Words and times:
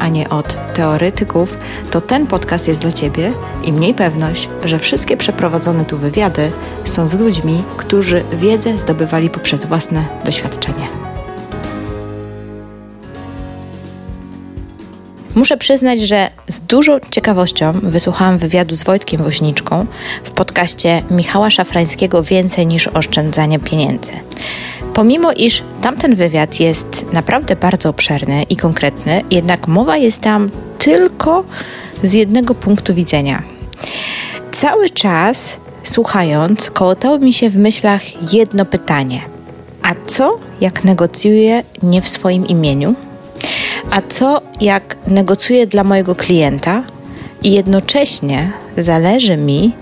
a 0.00 0.08
nie 0.08 0.28
od 0.28 0.72
teoretyków, 0.74 1.58
to 1.90 2.00
ten 2.00 2.26
podcast 2.26 2.68
jest 2.68 2.80
dla 2.80 2.92
Ciebie 2.92 3.32
i 3.64 3.72
mniej 3.72 3.94
pewność, 3.94 4.48
że 4.64 4.78
wszystkie 4.78 5.16
przeprowadzone 5.16 5.84
tu 5.84 5.98
wywiady 5.98 6.52
są 6.84 7.08
z 7.08 7.14
ludźmi, 7.14 7.62
którzy 7.76 8.24
wiedzę 8.32 8.78
zdobywali 8.78 9.30
poprzez 9.30 9.64
własne 9.64 10.04
doświadczenie. 10.24 10.88
Muszę 15.34 15.56
przyznać, 15.56 16.00
że 16.00 16.30
z 16.48 16.60
dużą 16.60 17.00
ciekawością 17.10 17.72
wysłuchałam 17.82 18.38
wywiadu 18.38 18.74
z 18.74 18.82
Wojtkiem 18.82 19.22
Woźniczką 19.22 19.86
w 20.24 20.30
podcaście 20.30 21.02
Michała 21.10 21.50
Szafrańskiego 21.50 22.22
Więcej 22.22 22.66
niż 22.66 22.86
oszczędzanie 22.86 23.58
pieniędzy. 23.58 24.12
Pomimo 24.94 25.32
iż 25.32 25.62
tamten 25.80 26.14
wywiad 26.14 26.60
jest 26.60 27.06
naprawdę 27.12 27.56
bardzo 27.56 27.88
obszerny 27.88 28.42
i 28.42 28.56
konkretny, 28.56 29.22
jednak 29.30 29.68
mowa 29.68 29.96
jest 29.96 30.20
tam 30.20 30.50
tylko 30.78 31.44
z 32.02 32.12
jednego 32.12 32.54
punktu 32.54 32.94
widzenia. 32.94 33.42
Cały 34.52 34.90
czas 34.90 35.56
słuchając, 35.82 36.70
kołotało 36.70 37.18
mi 37.18 37.32
się 37.32 37.50
w 37.50 37.56
myślach 37.56 38.32
jedno 38.32 38.64
pytanie: 38.64 39.20
a 39.82 39.94
co 40.06 40.38
jak 40.60 40.84
negocjuję 40.84 41.62
nie 41.82 42.02
w 42.02 42.08
swoim 42.08 42.46
imieniu? 42.46 42.94
A 43.90 44.02
co 44.02 44.40
jak 44.60 44.96
negocjuję 45.06 45.66
dla 45.66 45.84
mojego 45.84 46.14
klienta 46.14 46.82
i 47.42 47.52
jednocześnie 47.52 48.52
zależy 48.76 49.36
mi, 49.36 49.72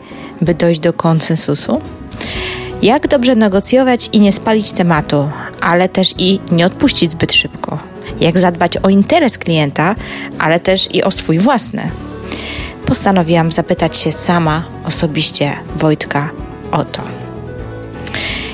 by 0.40 0.54
dojść 0.54 0.80
do 0.80 0.92
konsensusu? 0.92 1.80
Jak 2.82 3.08
dobrze 3.08 3.34
negocjować 3.34 4.08
i 4.12 4.20
nie 4.20 4.32
spalić 4.32 4.72
tematu, 4.72 5.30
ale 5.60 5.88
też 5.88 6.14
i 6.18 6.40
nie 6.52 6.66
odpuścić 6.66 7.12
zbyt 7.12 7.32
szybko? 7.32 7.78
Jak 8.20 8.38
zadbać 8.38 8.76
o 8.76 8.88
interes 8.88 9.38
klienta, 9.38 9.94
ale 10.38 10.60
też 10.60 10.94
i 10.94 11.02
o 11.02 11.10
swój 11.10 11.38
własny? 11.38 11.90
Postanowiłam 12.86 13.52
zapytać 13.52 13.96
się 13.96 14.12
sama 14.12 14.64
osobiście 14.84 15.52
Wojtka 15.76 16.30
o 16.72 16.84
to. 16.84 17.17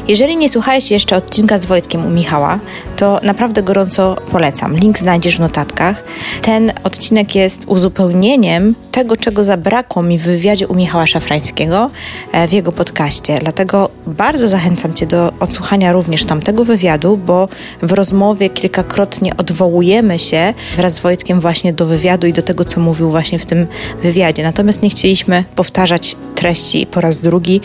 Jeżeli 0.09 0.37
nie 0.37 0.49
słuchałeś 0.49 0.91
jeszcze 0.91 1.17
odcinka 1.17 1.59
z 1.59 1.65
Wojtkiem 1.65 2.07
u 2.07 2.11
Michała, 2.11 2.61
to 2.97 3.21
naprawdę 3.23 3.63
gorąco 3.63 4.17
polecam. 4.33 4.77
Link 4.77 4.99
znajdziesz 4.99 5.37
w 5.37 5.41
notatkach. 5.41 6.05
Ten 6.43 6.73
odcinek 6.85 7.35
jest 7.35 7.65
uzupełnieniem 7.67 8.75
tego, 8.93 9.17
czego 9.17 9.45
zabrakło 9.45 10.03
mi 10.03 10.19
w 10.19 10.23
wywiadzie 10.23 10.69
u 10.69 10.75
Michała 10.75 11.07
Szafrańskiego 11.07 11.91
e, 12.33 12.49
w 12.49 12.53
jego 12.53 12.73
podcaście. 12.73 13.39
Dlatego 13.39 13.91
bardzo 14.07 14.49
zachęcam 14.49 14.95
Cię 14.95 15.07
do 15.07 15.33
odsłuchania 15.41 15.93
również 15.93 16.25
tamtego 16.25 16.65
wywiadu, 16.65 17.17
bo 17.17 17.49
w 17.83 17.93
rozmowie 17.93 18.51
kilkakrotnie 18.51 19.37
odwołujemy 19.37 20.19
się 20.19 20.55
wraz 20.77 20.95
z 20.95 21.01
Wojtkiem 21.01 21.41
właśnie 21.41 21.73
do 21.73 21.87
wywiadu 21.87 22.27
i 22.27 22.33
do 22.33 22.43
tego, 22.43 22.65
co 22.65 22.81
mówił 22.81 23.11
właśnie 23.11 23.39
w 23.39 23.47
tym 23.47 23.67
wywiadzie. 24.03 24.43
Natomiast 24.43 24.83
nie 24.83 24.91
chcieliśmy 24.91 25.45
powtarzać 25.57 26.17
treści 26.35 26.87
po 26.87 27.01
raz 27.01 27.19
drugi, 27.19 27.61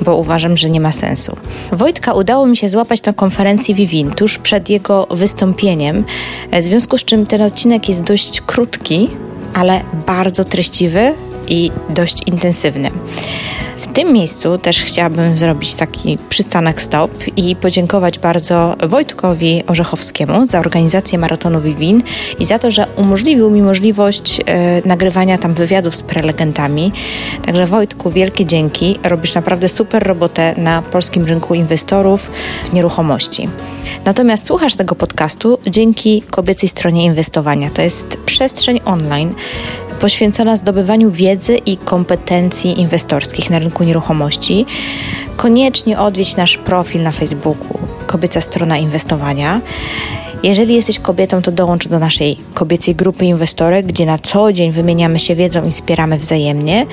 bo 0.00 0.16
uważam, 0.16 0.56
że 0.56 0.70
nie 0.70 0.80
ma 0.80 0.92
sensu. 0.92 1.36
Wojtka 1.72 2.12
udało 2.12 2.46
mi 2.46 2.56
się 2.56 2.68
złapać 2.68 3.02
na 3.02 3.12
konferencji 3.12 3.74
Vivin 3.74 4.10
tuż 4.10 4.38
przed 4.38 4.70
jego 4.70 5.06
wystąpieniem, 5.10 6.04
w 6.52 6.62
związku 6.62 6.98
z 6.98 7.04
czym 7.04 7.26
ten 7.26 7.42
odcinek 7.42 7.88
jest 7.88 8.02
dość 8.02 8.40
krótki, 8.40 9.08
ale 9.54 9.80
bardzo 10.06 10.44
treściwy 10.44 11.14
i 11.48 11.70
dość 11.88 12.22
intensywny. 12.26 12.90
W 13.82 13.86
tym 13.86 14.12
miejscu 14.12 14.58
też 14.58 14.84
chciałabym 14.84 15.36
zrobić 15.36 15.74
taki 15.74 16.18
przystanek 16.28 16.82
stop 16.82 17.10
i 17.36 17.56
podziękować 17.56 18.18
bardzo 18.18 18.76
Wojtkowi 18.88 19.62
Orzechowskiemu 19.66 20.46
za 20.46 20.60
organizację 20.60 21.18
maratonu 21.18 21.60
Vivin 21.60 22.02
i 22.38 22.44
za 22.44 22.58
to, 22.58 22.70
że 22.70 22.86
umożliwił 22.96 23.50
mi 23.50 23.62
możliwość 23.62 24.40
e, 24.46 24.88
nagrywania 24.88 25.38
tam 25.38 25.54
wywiadów 25.54 25.96
z 25.96 26.02
prelegentami. 26.02 26.92
Także 27.46 27.66
Wojtku, 27.66 28.10
wielkie 28.10 28.46
dzięki. 28.46 28.98
Robisz 29.02 29.34
naprawdę 29.34 29.68
super 29.68 30.02
robotę 30.02 30.54
na 30.56 30.82
polskim 30.82 31.24
rynku 31.24 31.54
inwestorów 31.54 32.30
w 32.64 32.72
nieruchomości. 32.72 33.48
Natomiast 34.04 34.44
słuchasz 34.44 34.74
tego 34.74 34.94
podcastu 34.94 35.58
dzięki 35.66 36.22
kobiecej 36.22 36.68
stronie 36.68 37.04
inwestowania. 37.04 37.70
To 37.70 37.82
jest 37.82 38.16
przestrzeń 38.26 38.80
online, 38.84 39.34
poświęcona 40.02 40.56
zdobywaniu 40.56 41.10
wiedzy 41.10 41.56
i 41.56 41.76
kompetencji 41.76 42.80
inwestorskich 42.80 43.50
na 43.50 43.58
rynku 43.58 43.84
nieruchomości, 43.84 44.66
koniecznie 45.36 45.98
odwiedź 45.98 46.36
nasz 46.36 46.56
profil 46.56 47.02
na 47.02 47.12
Facebooku 47.12 47.78
Kobieca 48.06 48.40
Strona 48.40 48.78
Inwestowania. 48.78 49.60
Jeżeli 50.42 50.74
jesteś 50.74 50.98
kobietą, 50.98 51.42
to 51.42 51.52
dołącz 51.52 51.88
do 51.88 51.98
naszej 51.98 52.36
kobiecej 52.54 52.94
grupy 52.94 53.24
inwestorek, 53.24 53.86
gdzie 53.86 54.06
na 54.06 54.18
co 54.18 54.52
dzień 54.52 54.72
wymieniamy 54.72 55.18
się 55.18 55.34
wiedzą 55.34 55.64
i 55.64 55.70
wspieramy 55.70 56.18
wzajemnie. 56.18 56.86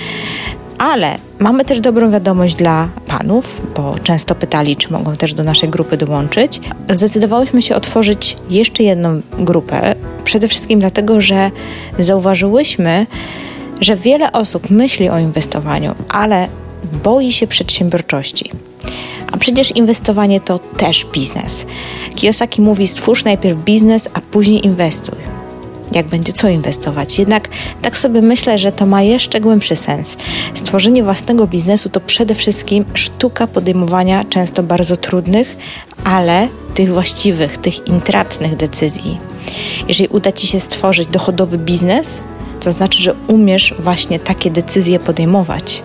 Ale 0.79 1.15
mamy 1.39 1.65
też 1.65 1.79
dobrą 1.79 2.11
wiadomość 2.11 2.55
dla 2.55 2.89
panów, 3.07 3.61
bo 3.75 3.95
często 4.03 4.35
pytali, 4.35 4.75
czy 4.75 4.91
mogą 4.91 5.15
też 5.15 5.33
do 5.33 5.43
naszej 5.43 5.69
grupy 5.69 5.97
dołączyć. 5.97 6.61
Zdecydowałyśmy 6.89 7.61
się 7.61 7.75
otworzyć 7.75 8.37
jeszcze 8.49 8.83
jedną 8.83 9.21
grupę, 9.39 9.95
przede 10.23 10.47
wszystkim 10.47 10.79
dlatego, 10.79 11.21
że 11.21 11.51
zauważyłyśmy, 11.99 13.07
że 13.81 13.95
wiele 13.95 14.31
osób 14.31 14.69
myśli 14.69 15.09
o 15.09 15.19
inwestowaniu, 15.19 15.95
ale 16.09 16.47
boi 17.03 17.31
się 17.31 17.47
przedsiębiorczości. 17.47 18.51
A 19.31 19.37
przecież 19.37 19.75
inwestowanie 19.75 20.39
to 20.39 20.59
też 20.59 21.05
biznes. 21.13 21.65
Kiyosaki 22.15 22.61
mówi: 22.61 22.87
stwórz 22.87 23.23
najpierw 23.23 23.57
biznes, 23.57 24.09
a 24.13 24.21
później 24.21 24.65
inwestuj 24.65 25.38
jak 25.91 26.07
będzie 26.07 26.33
co 26.33 26.49
inwestować. 26.49 27.19
Jednak 27.19 27.49
tak 27.81 27.97
sobie 27.97 28.21
myślę, 28.21 28.57
że 28.57 28.71
to 28.71 28.85
ma 28.85 29.01
jeszcze 29.01 29.39
głębszy 29.39 29.75
sens. 29.75 30.17
Stworzenie 30.53 31.03
własnego 31.03 31.47
biznesu 31.47 31.89
to 31.89 31.99
przede 31.99 32.35
wszystkim 32.35 32.85
sztuka 32.93 33.47
podejmowania 33.47 34.25
często 34.25 34.63
bardzo 34.63 34.97
trudnych, 34.97 35.57
ale 36.03 36.47
tych 36.73 36.93
właściwych, 36.93 37.57
tych 37.57 37.87
intratnych 37.87 38.55
decyzji. 38.55 39.17
Jeżeli 39.87 40.07
uda 40.07 40.31
Ci 40.31 40.47
się 40.47 40.59
stworzyć 40.59 41.07
dochodowy 41.07 41.57
biznes, 41.57 42.21
to 42.59 42.71
znaczy, 42.71 43.03
że 43.03 43.13
umiesz 43.27 43.75
właśnie 43.79 44.19
takie 44.19 44.51
decyzje 44.51 44.99
podejmować. 44.99 45.83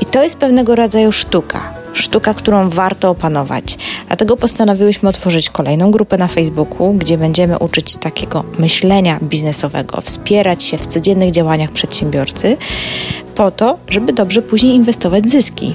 I 0.00 0.04
to 0.04 0.22
jest 0.22 0.38
pewnego 0.38 0.74
rodzaju 0.74 1.12
sztuka 1.12 1.83
sztuka, 1.94 2.34
którą 2.34 2.68
warto 2.68 3.10
opanować. 3.10 3.78
Dlatego 4.06 4.36
postanowiłyśmy 4.36 5.08
otworzyć 5.08 5.50
kolejną 5.50 5.90
grupę 5.90 6.18
na 6.18 6.28
Facebooku, 6.28 6.92
gdzie 6.94 7.18
będziemy 7.18 7.58
uczyć 7.58 7.96
takiego 7.96 8.44
myślenia 8.58 9.18
biznesowego, 9.22 10.00
wspierać 10.00 10.62
się 10.62 10.78
w 10.78 10.86
codziennych 10.86 11.30
działaniach 11.30 11.70
przedsiębiorcy, 11.70 12.56
po 13.34 13.50
to, 13.50 13.78
żeby 13.88 14.12
dobrze 14.12 14.42
później 14.42 14.74
inwestować 14.74 15.28
zyski. 15.28 15.74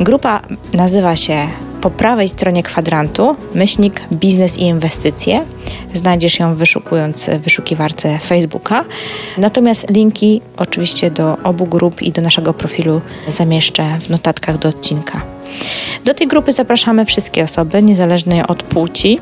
Grupa 0.00 0.40
nazywa 0.72 1.16
się 1.16 1.36
po 1.80 1.90
prawej 1.90 2.28
stronie 2.28 2.62
kwadrantu 2.62 3.36
myślnik 3.54 4.00
biznes 4.12 4.58
i 4.58 4.62
inwestycje. 4.62 5.44
Znajdziesz 5.94 6.38
ją 6.38 6.54
wyszukując 6.54 7.26
w 7.26 7.38
wyszukiwarce 7.38 8.18
Facebooka. 8.18 8.84
Natomiast 9.38 9.90
linki 9.90 10.40
oczywiście 10.56 11.10
do 11.10 11.36
obu 11.44 11.66
grup 11.66 12.02
i 12.02 12.12
do 12.12 12.22
naszego 12.22 12.54
profilu 12.54 13.00
zamieszczę 13.28 13.84
w 14.00 14.10
notatkach 14.10 14.58
do 14.58 14.68
odcinka. 14.68 15.22
Do 16.04 16.14
tej 16.14 16.26
grupy 16.26 16.52
zapraszamy 16.52 17.06
wszystkie 17.06 17.44
osoby, 17.44 17.82
niezależnie 17.82 18.46
od 18.46 18.62
płci. 18.62 19.18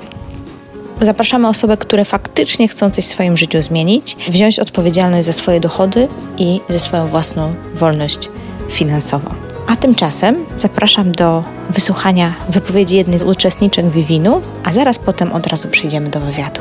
Zapraszamy 1.00 1.48
osoby, 1.48 1.76
które 1.76 2.04
faktycznie 2.04 2.68
chcą 2.68 2.90
coś 2.90 3.04
w 3.04 3.08
swoim 3.08 3.36
życiu 3.36 3.62
zmienić, 3.62 4.16
wziąć 4.28 4.58
odpowiedzialność 4.58 5.26
za 5.26 5.32
swoje 5.32 5.60
dochody 5.60 6.08
i 6.38 6.60
za 6.68 6.78
swoją 6.78 7.06
własną 7.06 7.54
wolność 7.74 8.28
finansową. 8.68 9.45
A 9.66 9.76
tymczasem 9.76 10.36
zapraszam 10.56 11.12
do 11.12 11.44
wysłuchania 11.70 12.34
wypowiedzi 12.48 12.96
jednej 12.96 13.18
z 13.18 13.24
uczestniczek 13.24 13.90
Vivinu, 13.90 14.42
a 14.64 14.72
zaraz 14.72 14.98
potem 14.98 15.32
od 15.32 15.46
razu 15.46 15.68
przejdziemy 15.68 16.10
do 16.10 16.20
wywiadu. 16.20 16.60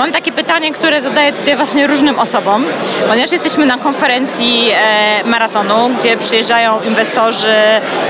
Mam 0.00 0.12
takie 0.12 0.32
pytanie, 0.32 0.72
które 0.72 1.02
zadaję 1.02 1.32
tutaj 1.32 1.56
właśnie 1.56 1.86
różnym 1.86 2.18
osobom, 2.18 2.64
ponieważ 3.08 3.32
jesteśmy 3.32 3.66
na 3.66 3.76
konferencji 3.78 4.70
e, 4.70 5.24
maratonu, 5.24 5.90
gdzie 5.98 6.16
przyjeżdżają 6.16 6.80
inwestorzy 6.88 7.54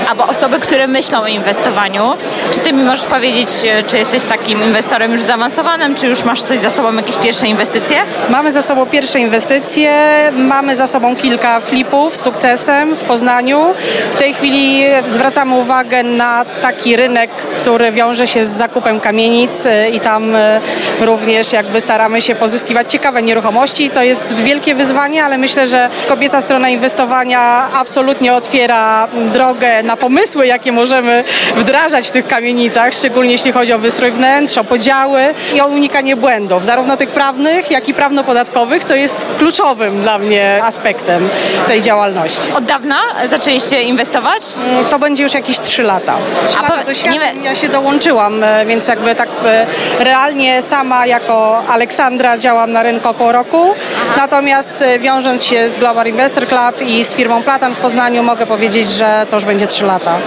albo 0.09 0.27
osoby, 0.27 0.61
które 0.61 0.87
myślą 0.87 1.21
o 1.21 1.27
inwestowaniu. 1.27 2.13
Czy 2.53 2.61
ty 2.61 2.73
mi 2.73 2.83
możesz 2.83 3.07
powiedzieć, 3.07 3.49
e, 3.65 3.83
czy 3.83 3.99
jesteś 3.99 4.23
takim 4.23 4.63
inwestorem 4.63 5.13
już 5.13 5.23
zaawansowanym, 5.23 5.95
czy 5.95 6.07
już 6.07 6.25
masz 6.25 6.43
coś 6.43 6.59
za 6.59 6.71
sobą, 6.71 6.97
jakieś 6.97 7.17
pierwsze 7.17 7.47
inwestycje? 7.47 7.97
Mamy 8.29 8.53
za 8.53 8.63
sobą 8.63 8.87
pierwsze 8.87 9.21
inwestycje, 9.21 9.93
mamy 10.33 10.77
za 10.77 10.87
sobą 10.87 11.17
kilka 11.17 11.61
flipów 11.61 12.17
z 12.17 12.21
sukcesem 12.21 12.95
w 12.95 13.05
Poznaniu. 13.05 13.75
W 14.13 14.17
tej 14.17 14.35
chwili 14.35 14.85
zwracamy 15.09 15.55
uwagę 15.55 16.03
na 16.03 16.45
taki 16.63 16.97
rynek, 16.97 17.31
który 17.31 17.93
wiąże 17.93 18.27
się 18.27 18.45
z 18.45 18.49
zakupem 18.49 19.01
kamienic 19.01 19.67
e, 19.67 19.91
i 19.91 20.01
tam 20.01 20.35
e, 20.35 20.61
również 21.01 21.53
jakby 21.53 21.80
staramy 21.81 22.23
się 22.23 22.35
pozyskiwać 22.35 22.93
ciekawe 22.93 23.23
nieruchomości. 23.23 23.91
To 23.91 24.03
jest 24.03 24.35
wielkie 24.35 24.75
wyzwanie, 24.75 25.25
ale 25.25 25.39
myślę, 25.39 25.67
że 25.67 25.91
kobieca 26.09 26.41
strona 26.41 26.69
inwestowania 26.69 27.69
absolutnie 27.75 28.35
otwiera 28.35 29.09
drogę 29.33 29.83
na 29.83 29.97
pomysły, 29.97 30.47
jakie 30.47 30.73
możemy 30.73 31.25
wdrażać 31.57 32.09
w 32.09 32.11
tych 32.11 32.27
kamienicach, 32.27 32.95
szczególnie 32.95 33.33
jeśli 33.33 33.53
chodzi 33.53 33.73
o 33.73 33.79
wystrój 33.79 34.11
wnętrz, 34.11 34.59
o 34.59 34.65
podziały 34.65 35.35
i 35.55 35.61
o 35.61 35.67
unikanie 35.67 36.17
błędów, 36.17 36.65
zarówno 36.65 36.97
tych 36.97 37.11
prawnych, 37.11 37.71
jak 37.71 37.89
i 37.89 37.95
prawno-podatkowych, 37.95 38.85
co 38.85 38.95
jest 38.95 39.27
kluczowym 39.39 40.01
dla 40.01 40.19
mnie 40.19 40.61
aspektem 40.63 41.29
w 41.59 41.65
tej 41.65 41.81
działalności. 41.81 42.53
Od 42.53 42.65
dawna 42.65 42.97
zaczęliście 43.31 43.83
inwestować? 43.83 44.43
Mm, 44.69 44.85
to 44.85 44.99
będzie 44.99 45.23
już 45.23 45.35
jakieś 45.35 45.61
3 45.61 45.83
lata. 45.83 46.17
3 46.47 46.59
A 46.59 46.63
lata 46.63 46.79
po, 46.79 46.85
doświadczeń, 46.85 47.39
nie... 47.39 47.45
ja 47.45 47.55
się 47.55 47.69
dołączyłam, 47.69 48.45
e, 48.45 48.67
więc 48.67 48.87
jakby 48.87 49.15
tak 49.15 49.29
e, 49.45 49.67
realnie 49.99 50.63
sama 50.63 51.07
jako 51.07 51.63
Aleksandra 51.71 52.39
działam 52.39 52.73
na 52.73 52.83
rynku 52.83 53.09
około 53.09 53.33
roku, 53.33 53.75
natomiast 54.17 54.83
e, 54.83 54.99
wiążąc 54.99 55.45
się 55.45 55.69
z 55.69 55.79
Global 55.79 56.07
Investor 56.07 56.49
Club 56.49 56.83
i 56.87 57.05
z 57.05 57.15
firmą 57.15 57.43
Platan 57.43 57.75
w 57.75 57.79
Poznaniu 57.79 58.23
mogę 58.23 58.47
powiedzieć, 58.47 58.89
że 58.89 59.27
to 59.31 59.37
już 59.37 59.45
będzie 59.45 59.67
3 59.67 59.85
lata. 59.85 60.19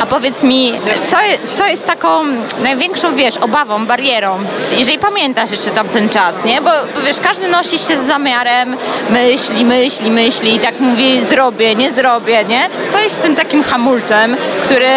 A 0.00 0.06
powiedz 0.06 0.42
mi, 0.42 0.72
co, 1.06 1.16
co 1.54 1.66
jest 1.66 1.86
taką 1.86 2.24
największą, 2.62 3.14
wiesz, 3.14 3.36
obawą, 3.36 3.86
barierą, 3.86 4.38
jeżeli 4.76 4.98
pamiętasz 4.98 5.50
jeszcze 5.50 5.70
tamten 5.70 6.08
czas, 6.08 6.44
nie? 6.44 6.60
Bo, 6.60 6.70
wiesz, 7.06 7.20
każdy 7.20 7.48
nosi 7.48 7.78
się 7.78 7.96
z 7.96 8.06
zamiarem, 8.06 8.76
myśli, 9.10 9.64
myśli, 9.64 10.10
myśli 10.10 10.54
i 10.54 10.58
tak 10.58 10.80
mówi 10.80 11.24
zrobię, 11.24 11.74
nie 11.74 11.92
zrobię, 11.92 12.44
nie? 12.48 12.68
Co 12.90 13.00
jest 13.00 13.22
tym 13.22 13.34
takim 13.34 13.62
hamulcem, 13.62 14.36
który 14.64 14.88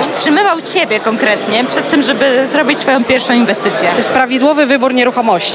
wstrzymywał 0.00 0.60
Ciebie 0.60 1.00
konkretnie 1.00 1.64
przed 1.64 1.90
tym, 1.90 2.02
żeby 2.02 2.46
zrobić 2.46 2.80
swoją 2.80 3.04
pierwszą 3.04 3.32
inwestycję? 3.32 3.88
To 3.90 3.96
jest 3.96 4.08
prawidłowy 4.08 4.66
wybór 4.66 4.94
nieruchomości. 4.94 5.51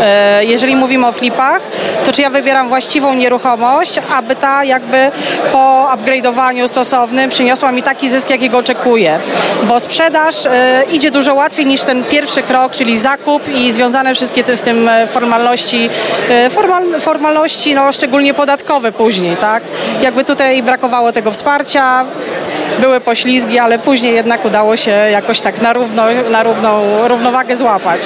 E, 0.00 0.44
jeżeli 0.44 0.76
mówimy 0.76 1.06
o 1.06 1.12
flipach, 1.12 1.62
to 2.04 2.12
czy 2.12 2.22
ja 2.22 2.30
wybieram 2.30 2.68
właściwą 2.68 3.14
nieruchomość, 3.14 4.00
aby 4.16 4.36
ta 4.36 4.64
jakby 4.64 5.10
po 5.52 5.88
upgrade'owaniu 5.94 6.68
stosownym 6.68 7.30
przyniosła 7.30 7.72
mi 7.72 7.82
taki 7.82 8.08
zysk, 8.08 8.30
jakiego 8.30 8.58
oczekuję. 8.58 9.18
Bo 9.62 9.80
sprzedaż 9.80 10.46
e, 10.46 10.82
idzie 10.92 11.10
dużo 11.10 11.34
łatwiej 11.34 11.66
niż 11.66 11.80
ten 11.80 12.04
pierwszy 12.04 12.42
krok, 12.42 12.72
czyli 12.72 12.98
zakup 12.98 13.48
i 13.48 13.72
związane 13.72 14.14
wszystkie 14.14 14.44
te 14.44 14.56
z 14.56 14.62
tym 14.62 14.88
e, 14.88 15.06
formalności, 15.06 15.90
formal, 16.50 17.00
formalności 17.00 17.74
no, 17.74 17.92
szczególnie 17.92 18.34
podatkowe 18.34 18.92
później, 18.92 19.36
tak? 19.36 19.62
Jakby 20.02 20.24
tutaj 20.24 20.62
brakowało 20.62 21.12
tego 21.12 21.30
wsparcia, 21.30 22.04
były 22.80 23.00
poślizgi, 23.00 23.58
ale 23.58 23.78
później 23.78 24.14
jednak 24.14 24.44
udało 24.44 24.76
się 24.76 24.90
jakoś 24.90 25.40
tak 25.40 25.60
na, 25.60 25.72
równo, 25.72 26.02
na 26.30 26.42
równą, 26.42 26.82
równowagę 27.08 27.56
złapać. 27.56 28.00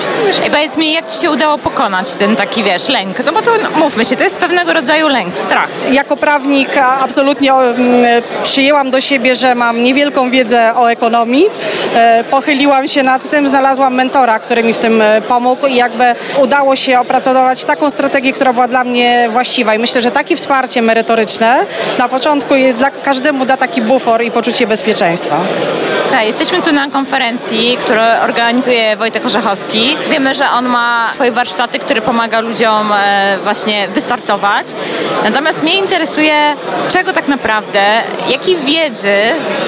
I 0.47 0.51
powiedz 0.51 0.77
mi, 0.77 0.93
jak 0.93 1.07
Ci 1.07 1.21
się 1.21 1.31
udało 1.31 1.59
pokonać 1.59 2.15
ten 2.15 2.37
taki, 2.37 2.63
wiesz, 2.63 2.89
lęk? 2.89 3.17
No 3.27 3.33
bo 3.33 3.43
to, 3.43 3.51
no, 3.63 3.79
mówmy 3.79 4.05
się, 4.05 4.17
to 4.17 4.25
jest 4.25 4.39
pewnego 4.39 4.73
rodzaju 4.73 5.09
lęk, 5.09 5.39
strach. 5.39 5.69
Jako 5.91 6.17
prawnik 6.17 6.69
absolutnie 7.01 7.53
przyjęłam 8.43 8.91
do 8.91 9.01
siebie, 9.01 9.37
że 9.37 9.55
mam 9.55 9.83
niewielką 9.83 10.31
wiedzę 10.31 10.73
o 10.77 10.91
ekonomii. 10.91 11.47
E, 11.95 12.25
pochyliłam 12.25 12.89
się 12.89 13.03
nad 13.03 13.31
tym, 13.31 13.49
znalazłam 13.49 13.95
mentora, 13.95 14.39
który 14.39 14.63
mi 14.63 14.73
w 14.73 14.79
tym 14.79 15.03
e, 15.03 15.21
pomógł 15.21 15.67
i 15.67 15.75
jakby 15.75 16.05
udało 16.43 16.77
się 16.77 17.01
opracować 17.01 17.65
taką 17.65 17.91
strategię, 17.91 18.33
która 18.33 18.53
była 18.53 18.69
dla 18.69 18.85
mnie 18.85 19.29
właściwa. 19.31 19.75
I 19.75 19.79
myślę, 19.79 20.03
że 20.03 20.11
takie 20.11 20.37
wsparcie 20.37 20.83
merytoryczne 20.83 21.67
na 21.99 22.09
początku 22.09 22.55
dla 22.79 22.91
każdemu 22.91 23.47
da 23.47 23.57
taki 23.57 23.83
bufor 23.83 24.23
i 24.23 24.31
poczucie 24.31 24.62
bezpieczeństwa. 24.67 25.41
Słuchaj, 26.03 26.27
jesteśmy 26.27 26.63
tu 26.63 26.73
na 26.73 26.89
konferencji, 26.91 27.77
którą 27.81 28.03
organizuje 28.23 28.97
Wojtek 28.97 29.27
Orzechowski. 29.27 29.97
Wiemy, 30.11 30.35
że 30.35 30.45
on 30.51 30.67
ma 30.67 31.11
swoje 31.15 31.33
warsztaty, 31.33 31.79
które 31.79 32.01
pomaga 32.01 32.41
ludziom 32.41 32.93
e, 32.93 33.39
właśnie 33.43 33.89
wystartować. 33.89 34.67
Natomiast 35.25 35.63
mnie 35.63 35.75
interesuje, 35.75 36.35
czego 36.89 37.13
tak 37.13 37.29
naprawdę, 37.29 37.81
jakiej 38.29 38.57
wiedzy 38.57 39.17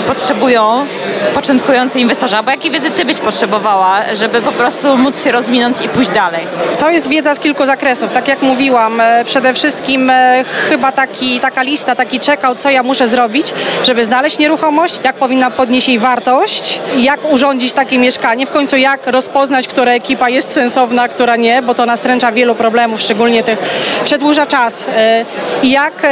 potrzebują 0.06 0.87
początkujący 1.35 2.00
inwestorzy, 2.00 2.37
albo 2.37 2.50
jakiej 2.50 2.70
wiedzy 2.70 2.90
ty 2.90 3.05
byś 3.05 3.17
potrzebowała, 3.17 4.00
żeby 4.12 4.43
po 4.43 4.52
prostu 4.52 4.97
móc 4.97 5.25
się 5.25 5.32
rozwinąć 5.32 5.81
i 5.81 5.88
pójść 5.88 6.11
dalej? 6.11 6.47
To 6.79 6.90
jest 6.90 7.08
wiedza 7.08 7.35
z 7.35 7.40
kilku 7.40 7.67
zakresów. 7.67 8.12
Tak 8.12 8.29
jak 8.29 8.43
mówiłam, 8.43 9.00
e, 9.00 9.25
przede 9.25 9.55
wszystkim 9.55 10.11
e, 10.11 10.44
chyba 10.69 10.93
taki, 10.93 11.40
taka 11.40 11.62
lista, 11.62 11.94
taki 11.94 12.20
czekał, 12.20 12.55
co 12.55 12.70
ja 12.70 12.82
muszę 12.82 13.08
zrobić, 13.08 13.55
żeby 13.87 14.05
znaleźć 14.05 14.38
nieruchomość, 14.38 14.83
jak 15.04 15.16
powinna 15.16 15.50
podnieść 15.50 15.88
jej 15.88 15.98
wartość, 15.98 16.81
jak 16.98 17.32
urządzić 17.32 17.72
takie 17.72 17.98
mieszkanie, 17.98 18.46
w 18.46 18.50
końcu 18.50 18.76
jak 18.76 19.06
rozpoznać, 19.06 19.69
która 19.69 19.92
ekipa 19.92 20.28
jest 20.28 20.52
sensowna, 20.52 21.08
która 21.08 21.36
nie, 21.36 21.62
bo 21.62 21.75
to 21.75 21.86
nastręcza 21.86 22.32
wielu 22.32 22.54
problemów, 22.54 23.00
szczególnie 23.00 23.44
tych 23.44 23.58
przedłuża 24.04 24.46
czas. 24.46 24.88
E, 24.96 25.25
jak 25.62 26.02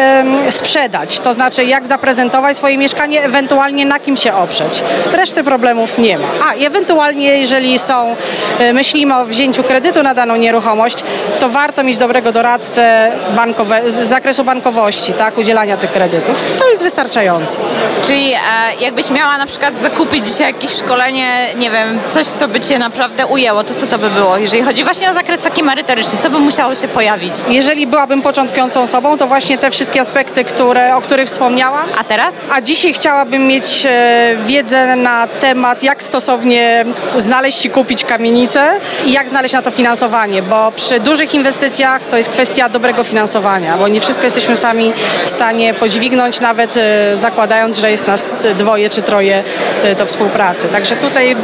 sprzedać, 0.50 1.20
to 1.20 1.32
znaczy 1.32 1.64
jak 1.64 1.86
zaprezentować 1.86 2.56
swoje 2.56 2.78
mieszkanie, 2.78 3.22
ewentualnie 3.22 3.86
na 3.86 3.98
kim 3.98 4.16
się 4.16 4.34
oprzeć. 4.34 4.82
Reszty 5.12 5.44
problemów 5.44 5.98
nie 5.98 6.18
ma. 6.18 6.28
A 6.44 6.54
ewentualnie, 6.54 7.38
jeżeli 7.38 7.78
są, 7.78 8.16
e, 8.58 8.72
myślimy 8.72 9.16
o 9.16 9.24
wzięciu 9.24 9.64
kredytu 9.64 10.02
na 10.02 10.14
daną 10.14 10.36
nieruchomość, 10.36 11.04
to 11.40 11.48
warto 11.48 11.84
mieć 11.84 11.98
dobrego 11.98 12.32
doradcę 12.32 13.12
bankowe, 13.36 13.82
z 14.02 14.08
zakresu 14.08 14.44
bankowości, 14.44 15.12
tak, 15.12 15.38
udzielania 15.38 15.76
tych 15.76 15.92
kredytów. 15.92 16.44
To 16.58 16.68
jest 16.68 16.82
wystarczające. 16.82 17.60
Czyli 18.02 18.32
e, 18.32 18.38
jakbyś 18.80 19.10
miała 19.10 19.38
na 19.38 19.46
przykład 19.46 19.80
zakupić 19.80 20.28
dzisiaj 20.28 20.52
jakieś 20.52 20.70
szkolenie, 20.70 21.54
nie 21.56 21.70
wiem, 21.70 21.98
coś, 22.08 22.26
co 22.26 22.48
by 22.48 22.60
Cię 22.60 22.78
naprawdę 22.78 23.26
ujęło, 23.26 23.64
to 23.64 23.74
co 23.74 23.86
to 23.86 23.98
by 23.98 24.10
było? 24.10 24.38
Jeżeli 24.38 24.62
chodzi 24.62 24.84
właśnie 24.84 25.10
o 25.10 25.14
zakres 25.14 25.38
taki 25.38 25.62
merytoryczny, 25.62 26.18
co 26.18 26.30
by 26.30 26.38
musiało 26.38 26.74
się 26.74 26.88
pojawić? 26.88 27.34
Jeżeli 27.48 27.86
byłabym 27.86 28.22
początkującą 28.22 28.82
osobą, 28.82 29.18
to 29.18 29.26
właśnie 29.26 29.58
te 29.58 29.70
wszystkie 29.70 30.00
aspekty, 30.00 30.44
które, 30.44 30.96
o 30.96 31.00
których 31.00 31.28
wspomniałam. 31.28 31.86
A 31.98 32.04
teraz? 32.04 32.40
A 32.50 32.60
dzisiaj 32.60 32.92
chciałabym 32.92 33.46
mieć 33.46 33.86
e, 33.86 34.36
wiedzę 34.46 34.96
na 34.96 35.26
temat, 35.26 35.82
jak 35.82 36.02
stosownie 36.02 36.84
znaleźć 37.18 37.66
i 37.66 37.70
kupić 37.70 38.04
kamienicę 38.04 38.66
i 39.06 39.12
jak 39.12 39.28
znaleźć 39.28 39.54
na 39.54 39.62
to 39.62 39.70
finansowanie, 39.70 40.42
bo 40.42 40.72
przy 40.76 41.00
dużych 41.00 41.34
inwestycjach 41.34 42.06
to 42.06 42.16
jest 42.16 42.30
kwestia 42.30 42.68
dobrego 42.68 43.04
finansowania, 43.04 43.76
bo 43.76 43.88
nie 43.88 44.00
wszystko 44.00 44.24
jesteśmy 44.24 44.56
sami 44.56 44.92
w 45.26 45.30
stanie 45.30 45.74
podźwignąć, 45.74 46.40
nawet 46.40 46.76
e, 46.76 47.16
zakładając, 47.16 47.78
że 47.78 47.90
jest 47.90 48.06
nas 48.06 48.36
dwoje 48.58 48.90
czy 48.90 49.02
troje 49.02 49.42
e, 49.84 49.94
do 49.94 50.06
współpracy. 50.06 50.68
Także 50.68 50.96
tutaj 50.96 51.36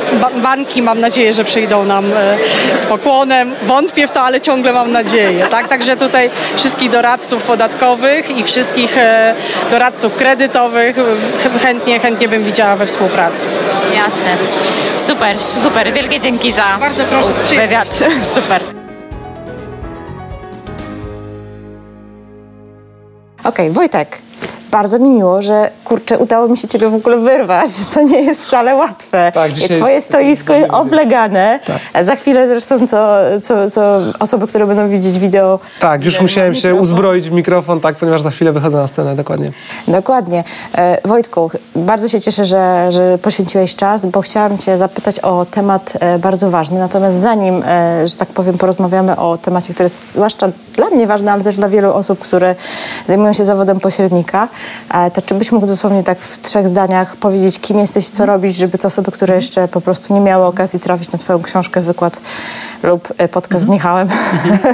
banki 0.43 0.83
mam 0.83 1.01
nadzieję, 1.01 1.33
że 1.33 1.45
przyjdą 1.45 1.85
nam 1.85 2.05
z 2.77 2.87
pokłonem. 2.87 3.55
Wątpię 3.63 4.07
w 4.07 4.11
to, 4.11 4.23
ale 4.23 4.41
ciągle 4.41 4.73
mam 4.73 4.93
nadzieję. 4.93 5.47
Tak? 5.51 5.69
Także 5.69 5.97
tutaj 5.97 6.31
wszystkich 6.57 6.91
doradców 6.91 7.43
podatkowych 7.43 8.39
i 8.39 8.45
wszystkich 8.45 8.97
doradców 9.71 10.17
kredytowych 10.17 10.97
chętnie, 11.63 12.01
chętnie 12.01 12.29
bym 12.29 12.43
widziała 12.43 12.77
we 12.77 12.87
współpracy. 12.87 13.49
Jasne. 13.95 14.37
Super, 14.97 15.41
super. 15.63 15.93
Wielkie 15.93 16.21
dzięki 16.21 16.53
za 16.53 16.77
Bardzo 16.81 17.05
proszę, 17.05 17.29
wywiad. 17.57 17.89
Super. 18.35 18.63
Okej, 23.45 23.67
okay, 23.67 23.71
Wojtek, 23.71 24.19
bardzo 24.71 24.99
mi 24.99 25.11
miło, 25.11 25.43
że 25.43 25.71
kurczę, 25.85 26.19
udało 26.19 26.49
mi 26.49 26.59
się 26.59 26.69
ciebie 26.69 26.89
w 26.89 26.95
ogóle 26.95 27.17
wyrwać, 27.17 27.71
co 27.93 28.03
nie 28.03 28.21
jest 28.21 28.45
wcale 28.45 28.75
łatwe. 28.75 29.33
Tak, 29.35 29.53
Twoje 29.53 29.95
jest... 29.95 30.07
stoisko 30.07 30.55
jest 30.55 30.71
oblegane. 30.71 31.61
Tak. 31.67 32.05
Za 32.05 32.17
chwilę 32.17 32.49
zresztą 32.49 32.87
co, 32.87 33.17
co, 33.43 33.71
co 33.71 34.01
osoby, 34.21 34.47
które 34.47 34.67
będą 34.67 34.89
widzieć 34.89 35.19
wideo. 35.19 35.59
Tak, 35.81 36.05
już 36.05 36.21
musiałem 36.21 36.55
się 36.55 36.75
uzbroić 36.75 37.29
w 37.29 37.33
mikrofon, 37.33 37.81
tak, 37.81 37.97
ponieważ 37.97 38.23
za 38.23 38.31
chwilę 38.31 38.53
wychodzę 38.53 38.79
na 38.79 38.87
scenę, 38.87 39.17
dokładnie. 39.17 39.51
Dokładnie. 39.89 40.45
E, 40.75 40.99
Wojtku, 41.05 41.51
bardzo 41.77 42.09
się 42.09 42.21
cieszę, 42.21 42.47
że, 42.47 42.93
że 42.93 43.19
poświęciłeś 43.19 43.75
czas, 43.75 44.07
bo 44.07 44.21
chciałam 44.21 44.59
cię 44.59 44.79
zapytać 44.79 45.21
o 45.21 45.47
temat 45.51 45.93
e, 46.01 46.19
bardzo 46.19 46.51
ważny. 46.51 46.79
Natomiast 46.79 47.17
zanim, 47.17 47.63
e, 47.67 48.09
że 48.09 48.17
tak 48.17 48.29
powiem, 48.29 48.59
porozmawiamy 48.59 49.17
o 49.17 49.39
temacie, 49.39 49.75
który 49.75 49.85
jest 49.85 50.13
zwłaszcza 50.13 50.49
dla 50.75 50.91
mnie 50.91 51.07
ważny, 51.07 51.33
ale 51.33 51.45
też 51.45 51.57
dla 51.57 51.69
wielu 51.69 51.93
osób, 51.95 52.19
które 52.19 52.55
zajmują 53.07 53.33
się 53.33 53.45
zawodem 53.45 53.81
pośrednika, 53.81 54.49
to 55.15 55.23
czy 55.23 55.35
byś 55.35 55.53
mógł 55.53 55.67
dosłownie 55.67 56.05
tak 56.05 56.19
w 56.19 56.43
trzech 56.43 56.67
zdaniach 56.67 57.17
powiedzieć, 57.17 57.61
kim 57.61 57.79
jesteś, 57.79 58.09
co 58.09 58.27
robisz, 58.27 58.57
żeby 58.57 58.79
to 58.79 58.89
osoby, 58.89 59.13
które 59.13 59.35
jeszcze 59.35 59.69
po 59.69 59.81
prostu 59.81 60.15
nie 60.15 60.21
miały 60.21 60.47
okazji 60.47 60.81
trafić 60.81 61.13
na 61.13 61.19
twoją 61.19 61.43
książkę, 61.43 61.81
wykład 61.81 62.21
lub 62.83 63.13
e, 63.19 63.29
podcast 63.29 63.65
z 63.65 63.69
Michałem. 63.69 64.09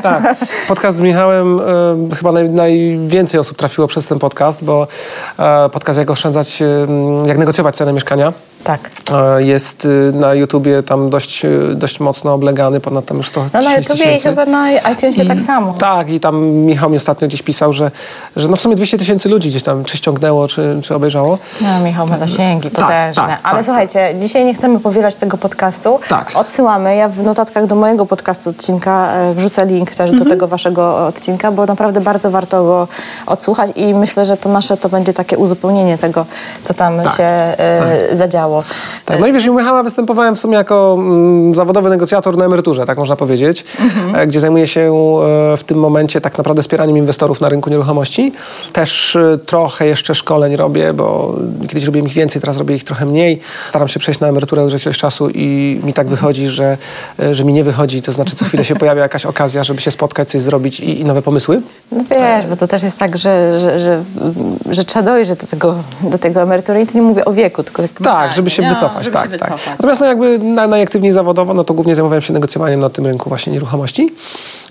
Tak, 0.03 0.37
podcast 0.69 0.97
z 0.97 1.00
Michałem 1.00 1.61
e, 1.61 2.17
chyba 2.17 2.33
naj, 2.33 2.50
najwięcej 2.50 3.41
osób 3.41 3.57
trafiło 3.57 3.87
przez 3.87 4.07
ten 4.07 4.19
podcast, 4.19 4.64
bo 4.64 4.87
e, 5.38 5.69
podcast 5.69 5.99
jak 5.99 6.11
oszczędzać, 6.11 6.62
e, 6.62 6.67
jak 7.26 7.38
negocjować 7.38 7.76
cenę 7.76 7.93
mieszkania. 7.93 8.33
Tak. 8.64 8.90
Jest 9.38 9.85
y, 9.85 10.12
na 10.14 10.35
YouTubie 10.35 10.83
tam 10.83 11.11
dość, 11.11 11.44
y, 11.44 11.75
dość 11.75 12.00
mocno 12.00 12.35
oblegany, 12.35 12.80
ponad 12.80 13.04
tam 13.04 13.16
już 13.16 13.28
100 13.28 13.47
No 13.54 13.62
na 13.62 13.76
YouTubie 13.76 14.16
i 14.16 14.21
chyba 14.21 14.47
na 14.47 14.73
iTunesie 14.73 15.23
I, 15.23 15.26
tak 15.26 15.40
samo. 15.40 15.73
Tak, 15.73 16.11
i 16.11 16.21
tam 16.21 16.47
Michał 16.47 16.90
mi 16.90 16.97
ostatnio 16.97 17.28
gdzieś 17.28 17.42
pisał, 17.42 17.73
że, 17.73 17.90
że 18.37 18.49
no 18.49 18.56
w 18.56 18.61
sumie 18.61 18.76
200 18.76 18.99
tysięcy 18.99 19.28
ludzi 19.28 19.49
gdzieś 19.49 19.62
tam 19.62 19.85
czy 19.85 19.97
ściągnęło, 19.97 20.49
czy, 20.49 20.78
czy 20.83 20.94
obejrzało. 20.94 21.38
No 21.61 21.80
Michał 21.80 22.06
ma 22.06 22.18
zasięgi 22.18 22.71
tak, 22.71 22.80
potężne. 22.80 23.23
Tak, 23.23 23.40
Ale 23.42 23.56
tak, 23.56 23.64
słuchajcie, 23.64 24.09
tak. 24.12 24.23
dzisiaj 24.23 24.44
nie 24.44 24.54
chcemy 24.54 24.80
powielać 24.80 25.16
tego 25.16 25.38
podcastu. 25.38 26.00
Tak. 26.09 26.33
Odsyłamy. 26.35 26.97
Ja 26.97 27.09
w 27.09 27.23
notatkach 27.23 27.66
do 27.66 27.75
mojego 27.75 28.06
podcastu 28.06 28.50
odcinka 28.50 29.12
e, 29.12 29.35
wrzucę 29.35 29.66
link 29.66 29.90
też 29.90 30.11
mhm. 30.11 30.18
do 30.18 30.30
tego 30.30 30.49
waszego 30.49 31.06
odcinka, 31.06 31.52
bo 31.52 31.66
naprawdę 31.66 32.00
bardzo 32.00 32.30
warto 32.30 32.62
go 32.64 32.88
odsłuchać 33.26 33.71
i 33.76 33.94
myślę, 33.94 34.26
że 34.26 34.37
to 34.37 34.49
nasze 34.49 34.76
to 34.76 34.88
będzie 34.88 35.12
takie 35.12 35.38
uzupełnienie 35.38 35.99
tego, 35.99 36.26
co 36.62 36.75
tam 36.75 37.02
tak, 37.02 37.16
się 37.16 37.25
e, 37.25 38.09
zadziało. 38.12 38.54
Tak, 39.05 39.21
no 39.21 39.27
i 39.27 39.33
wiesz, 39.33 39.47
u 39.47 39.55
Michała 39.55 39.83
występowałem 39.83 40.37
w 40.37 40.39
sumie 40.39 40.55
jako 40.55 40.97
mm, 40.99 41.55
zawodowy 41.55 41.91
negocjator 41.91 42.37
na 42.37 42.45
emeryturze, 42.45 42.87
tak 42.87 42.99
można 42.99 43.17
powiedzieć, 43.17 43.65
mhm. 43.81 44.29
gdzie 44.29 44.41
zajmuję 44.41 44.67
się 44.67 44.81
e, 44.81 45.57
w 45.57 45.65
tym 45.67 45.79
momencie 45.79 46.21
tak 46.21 46.39
naprawdę 46.39 46.63
wspieraniem 46.63 46.97
inwestorów 46.97 47.41
na 47.41 47.49
rynku 47.49 47.71
nieruchomości. 47.71 48.33
Też 48.73 49.17
e, 49.17 49.39
trochę 49.39 49.87
jeszcze 49.87 50.15
szkoleń 50.15 50.57
robię, 50.57 50.93
bo 50.93 51.35
kiedyś 51.69 51.85
robiłem 51.85 52.07
ich 52.07 52.13
więcej, 52.13 52.41
teraz 52.41 52.59
robię 52.59 52.75
ich 52.75 52.85
trochę 52.85 53.07
mniej. 53.07 53.41
Staram 53.69 53.89
się 53.89 54.01
przejść 54.01 54.21
na 54.21 54.29
emeryturę 54.29 54.63
już 54.63 54.73
jakiegoś 54.73 54.99
czasu 54.99 55.31
i 55.35 55.81
mi 55.85 55.93
tak 55.93 56.07
wychodzi, 56.07 56.49
że, 56.49 56.79
e, 57.21 57.35
że 57.35 57.45
mi 57.45 57.53
nie 57.53 57.65
wychodzi, 57.65 58.03
to 58.03 58.13
znaczy 58.13 58.37
co 58.37 58.45
chwilę 58.45 58.65
się 58.65 58.77
pojawia 58.77 59.03
jakaś 59.03 59.27
okazja, 59.27 59.65
żeby 59.65 59.81
się 59.81 59.91
spotkać, 59.91 60.31
coś 60.31 60.41
zrobić 60.41 60.81
i, 60.81 61.01
i 61.01 61.05
nowe 61.05 61.23
pomysły. 61.23 61.61
No 61.93 62.05
wiesz, 62.11 62.47
bo 62.47 62.57
to 62.57 62.69
też 62.69 62.83
jest 62.83 62.99
tak, 62.99 63.19
że, 63.19 63.61
że, 63.61 63.81
że, 63.81 64.03
że 64.71 64.85
trzeba 64.85 65.05
dojrzeć 65.05 65.39
do 65.39 65.47
tego, 65.47 65.75
do 66.03 66.19
tego 66.19 66.43
emerytury 66.43 66.81
i 66.83 66.87
to 66.87 66.95
nie 66.95 67.03
mówię 67.03 67.25
o 67.25 67.33
wieku, 67.33 67.63
tylko 67.63 67.83
tak, 67.83 67.93
tak 68.03 68.35
żeby 68.45 68.57
się 68.57 68.63
no, 68.63 68.75
wycofać. 68.75 69.11
Tak, 69.11 69.37
tak. 69.37 69.51
Natomiast 69.71 70.01
no 70.01 70.07
jakby 70.07 70.39
najaktywniej 70.69 71.13
zawodowo, 71.13 71.55
no 71.55 71.65
to 71.65 71.75
głównie 71.75 71.95
zajmowałem 71.95 72.23
się 72.23 72.33
negocjowaniem 72.33 72.81
na 72.81 72.91
tym 72.91 73.07
rynku 73.07 73.29
właśnie 73.29 73.53
nieruchomości. 73.53 74.13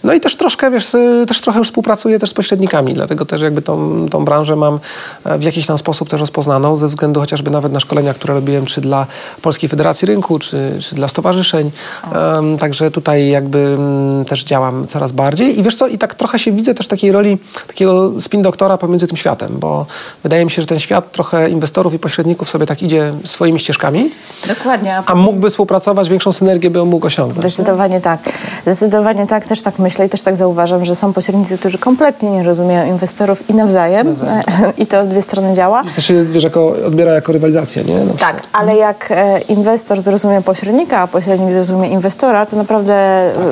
No 0.04 0.14
i 0.14 0.20
też 0.20 0.36
troszkę, 0.36 0.72
wiesz, 0.72 0.94
y, 0.94 1.26
też 1.28 1.42
trochę 1.42 1.60
już 1.60 1.68
współpracuję 1.68 2.20
też 2.20 2.30
z 2.30 2.34
pośrednikami, 2.34 2.94
dlatego 2.94 3.26
też 3.26 3.42
jakby 3.42 3.62
tą, 3.62 4.06
tą 4.10 4.26
branżę 4.26 4.56
mam 4.56 4.80
e, 5.24 5.38
w 5.38 5.44
jakiś 5.44 5.66
tam 5.66 5.78
sposób 5.78 6.10
też 6.10 6.20
rozpoznaną, 6.20 6.76
ze 6.76 6.88
względu 6.88 7.20
chociażby 7.20 7.52
nawet 7.52 7.72
na 7.72 7.80
szkolenia, 7.80 8.14
które 8.14 8.34
robiłem, 8.34 8.66
czy 8.66 8.82
dla 8.82 9.06
Polskiej 9.42 9.70
Federacji 9.70 10.06
Rynku, 10.06 10.40
czy, 10.40 10.78
czy 10.80 10.96
dla 10.96 11.08
stowarzyszeń. 11.08 11.72
Um, 12.16 12.58
także 12.58 12.92
tutaj 12.92 13.30
jakby 13.30 13.78
um, 13.78 14.26
też 14.26 14.44
działam 14.44 14.88
coraz 14.88 15.12
bardziej 15.12 15.60
i 15.60 15.64
wiesz 15.64 15.76
co, 15.76 15.88
i 15.88 15.98
tak 15.98 16.16
trochę 16.16 16.40
się 16.40 16.52
widzę 16.52 16.74
też 16.74 16.88
takiej 16.88 17.12
roli 17.12 17.38
takiego 17.68 18.22
spin 18.22 18.42
doktora 18.42 18.78
pomiędzy 18.78 19.08
tym 19.08 19.18
światem, 19.18 19.60
bo 19.60 19.86
wydaje 20.24 20.46
mi 20.46 20.52
się, 20.52 20.62
że 20.62 20.68
ten 20.68 20.80
świat 20.80 21.12
trochę 21.12 21.50
inwestorów 21.50 21.94
i 21.94 22.00
pośredników 22.00 22.50
sobie 22.50 22.66
tak 22.66 22.84
idzie 22.84 23.14
swoimi 23.26 23.60
ścieżkami. 23.64 24.12
Dokładnie. 24.48 25.02
A, 25.06 25.16
mógłby 25.16 25.50
współpracować, 25.50 26.10
większą 26.10 26.32
synergię 26.32 26.70
by 26.70 26.82
on 26.82 26.90
mógł 26.90 27.08
osiągnąć. 27.08 27.40
Zdecydowanie 27.40 28.02
tak. 28.02 28.20
Zdecydowanie 28.64 29.28
tak, 29.28 29.46
też 29.46 29.62
tak 29.62 29.80
myślę 29.80 30.06
i 30.06 30.10
też 30.10 30.22
tak 30.22 30.36
zauważam, 30.36 30.86
że 30.86 30.96
są 30.96 31.14
pośrednicy, 31.14 31.58
którzy 31.58 31.78
kompletnie 31.78 32.30
nie 32.30 32.44
rozumieją 32.44 32.86
inwestorów 32.86 33.50
i 33.50 33.54
nawzajem, 33.54 34.08
nawzajem. 34.08 34.44
i 34.78 34.86
to 34.86 35.06
dwie 35.06 35.22
strony 35.22 35.54
działa. 35.54 35.84
I 35.84 35.90
to 35.90 36.02
się 36.02 36.26
wiesz, 36.26 36.44
jako, 36.44 36.68
odbiera 36.88 37.12
jako 37.12 37.32
rywalizację, 37.32 37.84
nie? 37.84 38.00
tak, 38.20 38.42
ale 38.54 38.76
jak 38.76 39.12
e, 39.12 39.40
inwestor 39.40 40.02
zrozumie 40.02 40.42
pośrednika, 40.42 41.00
a 41.00 41.08
pośrednik 41.08 41.54
zrozumie 41.54 41.90
inwestora, 41.90 42.46
to 42.46 42.56
naprawdę 42.56 42.94
tak. 43.36 43.44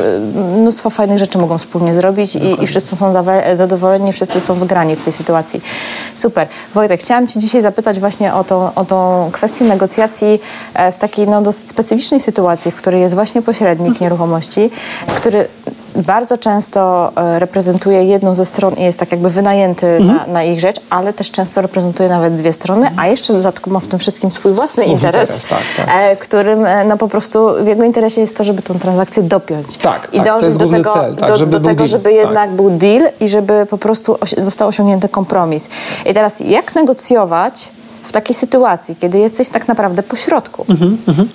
mnóstwo 0.57 0.89
fajnych 0.89 1.19
rzeczy 1.19 1.37
mogą 1.37 1.57
wspólnie 1.57 1.93
zrobić 1.93 2.35
i, 2.35 2.63
i, 2.63 2.67
wszyscy 2.67 2.95
są 2.95 3.13
zadowoleni, 3.53 4.13
wszyscy 4.13 4.39
są 4.39 4.55
wygrani 4.55 4.95
w 4.95 5.03
tej 5.03 5.13
sytuacji. 5.13 5.61
Super. 6.13 6.47
Wojtek, 6.73 6.99
chciałam 6.99 7.27
Ci 7.27 7.39
dzisiaj 7.39 7.61
zapytać 7.61 7.99
właśnie 7.99 8.33
o 8.33 8.43
tą, 8.43 8.73
o 8.75 8.85
tą 8.85 9.29
kwestię 9.31 9.65
negocjacji 9.65 10.00
e, 10.73 10.91
w 10.91 10.97
takiej 10.97 11.27
no, 11.27 11.41
dosyć 11.41 11.69
specyficznej 11.69 12.19
sytuacji, 12.19 12.71
w 12.71 12.75
której 12.75 13.01
jest 13.01 13.15
właśnie 13.15 13.41
pośrednik 13.41 13.87
mhm. 13.87 14.03
nieruchomości, 14.03 14.69
który 15.15 15.47
bardzo 15.95 16.37
często 16.37 17.11
e, 17.15 17.39
reprezentuje 17.39 18.03
jedną 18.03 18.35
ze 18.35 18.45
stron 18.45 18.73
i 18.73 18.83
jest 18.83 18.99
tak 18.99 19.11
jakby 19.11 19.29
wynajęty 19.29 19.87
mhm. 19.87 20.17
na, 20.17 20.33
na, 20.33 20.43
ich 20.43 20.59
rzecz, 20.59 20.81
ale 20.89 21.13
też 21.13 21.31
często 21.31 21.61
reprezentuje 21.61 22.09
nawet 22.09 22.35
dwie 22.35 22.53
strony, 22.53 22.89
a 22.97 23.07
jeszcze 23.07 23.33
w 23.33 23.37
dodatku 23.37 23.69
ma 23.69 23.79
w 23.79 23.87
tym 23.87 23.99
wszystkim 23.99 24.31
swój 24.31 24.53
własny 24.53 24.83
swój 24.83 24.95
interes, 24.95 25.29
interes 25.29 25.45
tak, 25.75 25.85
tak. 25.85 25.95
E, 25.95 26.15
którym 26.15 26.65
no 26.87 26.97
po 26.97 27.07
prostu 27.07 27.47
w 27.63 27.67
jego 27.67 27.83
interesie 27.83 28.21
jest 28.21 28.37
to, 28.37 28.43
żeby 28.43 28.61
tą 28.61 28.79
transakcję 28.79 29.23
dopiąć. 29.23 29.77
Tak, 29.77 30.07
I 30.13 30.17
tak, 30.17 30.25
dążyć 30.25 30.57
do 30.57 30.69
tego, 30.69 30.93
cel, 30.93 31.15
tak, 31.15 31.29
do, 31.29 31.37
żeby, 31.37 31.59
do 31.59 31.69
tego, 31.69 31.87
żeby 31.87 32.13
jednak 32.13 32.49
tak. 32.49 32.55
był 32.55 32.69
deal 32.69 33.03
i 33.19 33.27
żeby 33.27 33.65
po 33.65 33.77
prostu 33.77 34.17
został 34.37 34.67
osiągnięty 34.67 35.09
kompromis. 35.09 35.69
I 36.05 36.13
teraz 36.13 36.39
jak 36.39 36.75
negocjować 36.75 37.71
w 38.03 38.11
takiej 38.11 38.35
sytuacji, 38.35 38.95
kiedy 38.95 39.19
jesteś 39.19 39.49
tak 39.49 39.67
naprawdę 39.67 40.03
po 40.03 40.15
środku? 40.15 40.65
Mm 40.69 40.97
-hmm. 41.07 41.25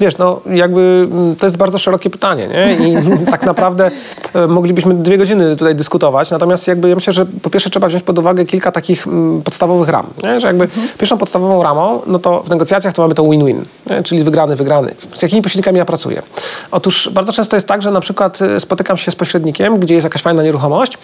Wiesz, 0.00 0.18
no 0.18 0.40
jakby 0.52 1.08
mm, 1.10 1.36
to 1.36 1.46
jest 1.46 1.56
bardzo 1.56 1.78
szerokie 1.78 2.10
pytanie, 2.10 2.48
nie? 2.48 2.88
I 2.88 2.96
tak 3.30 3.42
naprawdę 3.42 3.90
e, 4.34 4.46
moglibyśmy 4.46 4.94
dwie 4.94 5.18
godziny 5.18 5.56
tutaj 5.56 5.74
dyskutować, 5.74 6.30
natomiast 6.30 6.68
jakby 6.68 6.88
ja 6.88 6.94
myślę, 6.94 7.12
że 7.12 7.26
po 7.26 7.50
pierwsze 7.50 7.70
trzeba 7.70 7.88
wziąć 7.88 8.02
pod 8.02 8.18
uwagę 8.18 8.44
kilka 8.44 8.72
takich 8.72 9.06
mm, 9.06 9.42
podstawowych 9.42 9.88
ram, 9.88 10.06
nie? 10.22 10.40
Że 10.40 10.46
jakby 10.46 10.66
-hmm. 10.66 10.98
pierwszą 10.98 11.18
podstawową 11.18 11.62
ramą, 11.62 12.00
no 12.06 12.18
to 12.18 12.42
w 12.42 12.50
negocjacjach 12.50 12.94
to 12.94 13.02
mamy 13.02 13.14
to 13.14 13.22
win-win, 13.22 13.64
czyli 14.04 14.24
wygrany, 14.24 14.56
wygrany. 14.56 14.94
Z 15.14 15.22
jakimi 15.22 15.42
pośrednikami 15.42 15.78
ja 15.78 15.84
pracuję? 15.84 16.22
Otóż 16.70 17.10
bardzo 17.12 17.32
często 17.32 17.56
jest 17.56 17.66
tak, 17.66 17.82
że 17.82 17.90
na 17.90 18.00
przykład 18.00 18.42
e, 18.42 18.60
spotykam 18.60 18.96
się 18.96 19.10
z 19.10 19.14
pośrednikiem, 19.14 19.78
gdzie 19.78 19.94
jest 19.94 20.04
jakaś 20.04 20.22
fajna 20.22 20.42
nieruchomość 20.42 20.98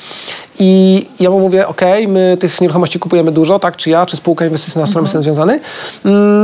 i 0.58 1.06
ja 1.20 1.30
mu 1.30 1.40
mówię, 1.40 1.68
ok, 1.68 1.80
my 2.08 2.36
tych 2.40 2.60
nieruchomości 2.60 2.98
kupujemy 2.98 3.32
dużo, 3.32 3.58
tak, 3.58 3.76
czy 3.76 3.90
ja, 3.90 4.06
czy 4.06 4.16
spółka 4.16 4.44
inwestycyjna, 4.46 4.86
z 4.86 4.90
którą 4.90 5.07
jestem 5.08 5.22
związany. 5.22 5.60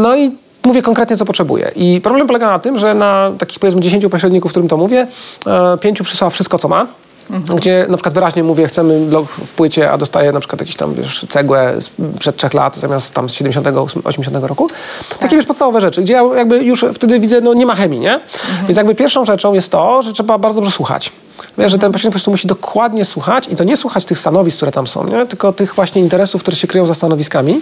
No 0.03 0.17
i 0.17 0.31
mówię 0.65 0.83
konkretnie, 0.83 1.17
co 1.17 1.25
potrzebuję. 1.25 1.71
I 1.77 2.01
problem 2.01 2.27
polega 2.27 2.47
na 2.47 2.59
tym, 2.59 2.79
że 2.79 2.95
na 2.95 3.33
takich 3.39 3.59
powiedzmy 3.59 3.81
10 3.81 4.07
pośredników, 4.11 4.51
którym 4.51 4.69
to 4.69 4.77
mówię, 4.77 5.07
e, 5.47 5.79
pięciu 5.79 6.05
przysłała 6.05 6.31
wszystko, 6.31 6.59
co 6.59 6.69
ma. 6.69 6.87
Mhm. 7.31 7.59
Gdzie 7.59 7.87
na 7.89 7.97
przykład 7.97 8.15
wyraźnie 8.15 8.43
mówię, 8.43 8.67
chcemy 8.67 9.01
blok 9.01 9.29
w 9.29 9.55
płycie, 9.55 9.91
a 9.91 9.99
dostaję 9.99 10.33
na 10.33 10.41
przykład 10.41 10.61
jakieś 10.61 10.77
tam, 10.77 10.95
wiesz, 10.95 11.27
cegłę 11.29 11.75
przed 12.19 12.37
trzech 12.37 12.55
lat, 12.55 12.77
zamiast 12.77 13.15
tam 13.15 13.29
z 13.29 13.33
70, 13.33 13.67
80 14.05 14.45
roku. 14.47 14.67
Tak. 15.09 15.19
Takie, 15.19 15.37
wiesz, 15.37 15.47
podstawowe 15.47 15.81
rzeczy, 15.81 16.03
gdzie 16.03 16.13
ja 16.13 16.23
jakby 16.37 16.59
już 16.59 16.85
wtedy 16.95 17.21
widzę, 17.21 17.41
no 17.41 17.55
nie 17.55 17.67
ma 17.67 17.75
chemii, 17.75 18.01
nie? 18.01 18.15
Mhm. 18.15 18.67
Więc 18.69 18.77
jakby 18.77 18.95
pierwszą 18.95 19.25
rzeczą 19.25 19.55
jest 19.55 19.71
to, 19.71 20.03
że 20.03 20.13
trzeba 20.13 20.39
bardzo 20.39 20.61
dobrze 20.61 20.71
słuchać. 20.71 21.13
Że 21.59 21.79
ten 21.79 21.93
pośrednik 21.93 22.11
po 22.11 22.11
prostu 22.11 22.31
musi 22.31 22.49
dokładnie 22.49 23.05
słuchać 23.05 23.49
i 23.49 23.57
to 23.57 23.65
nie 23.65 23.77
słuchać 23.77 24.05
tych 24.05 24.19
stanowisk, 24.19 24.57
które 24.57 24.73
tam 24.73 24.87
są, 24.87 25.05
nie? 25.05 25.27
tylko 25.27 25.53
tych 25.53 25.75
właśnie 25.75 26.03
interesów, 26.03 26.43
które 26.43 26.57
się 26.57 26.67
kryją 26.67 26.87
za 26.87 26.95
stanowiskami, 26.95 27.61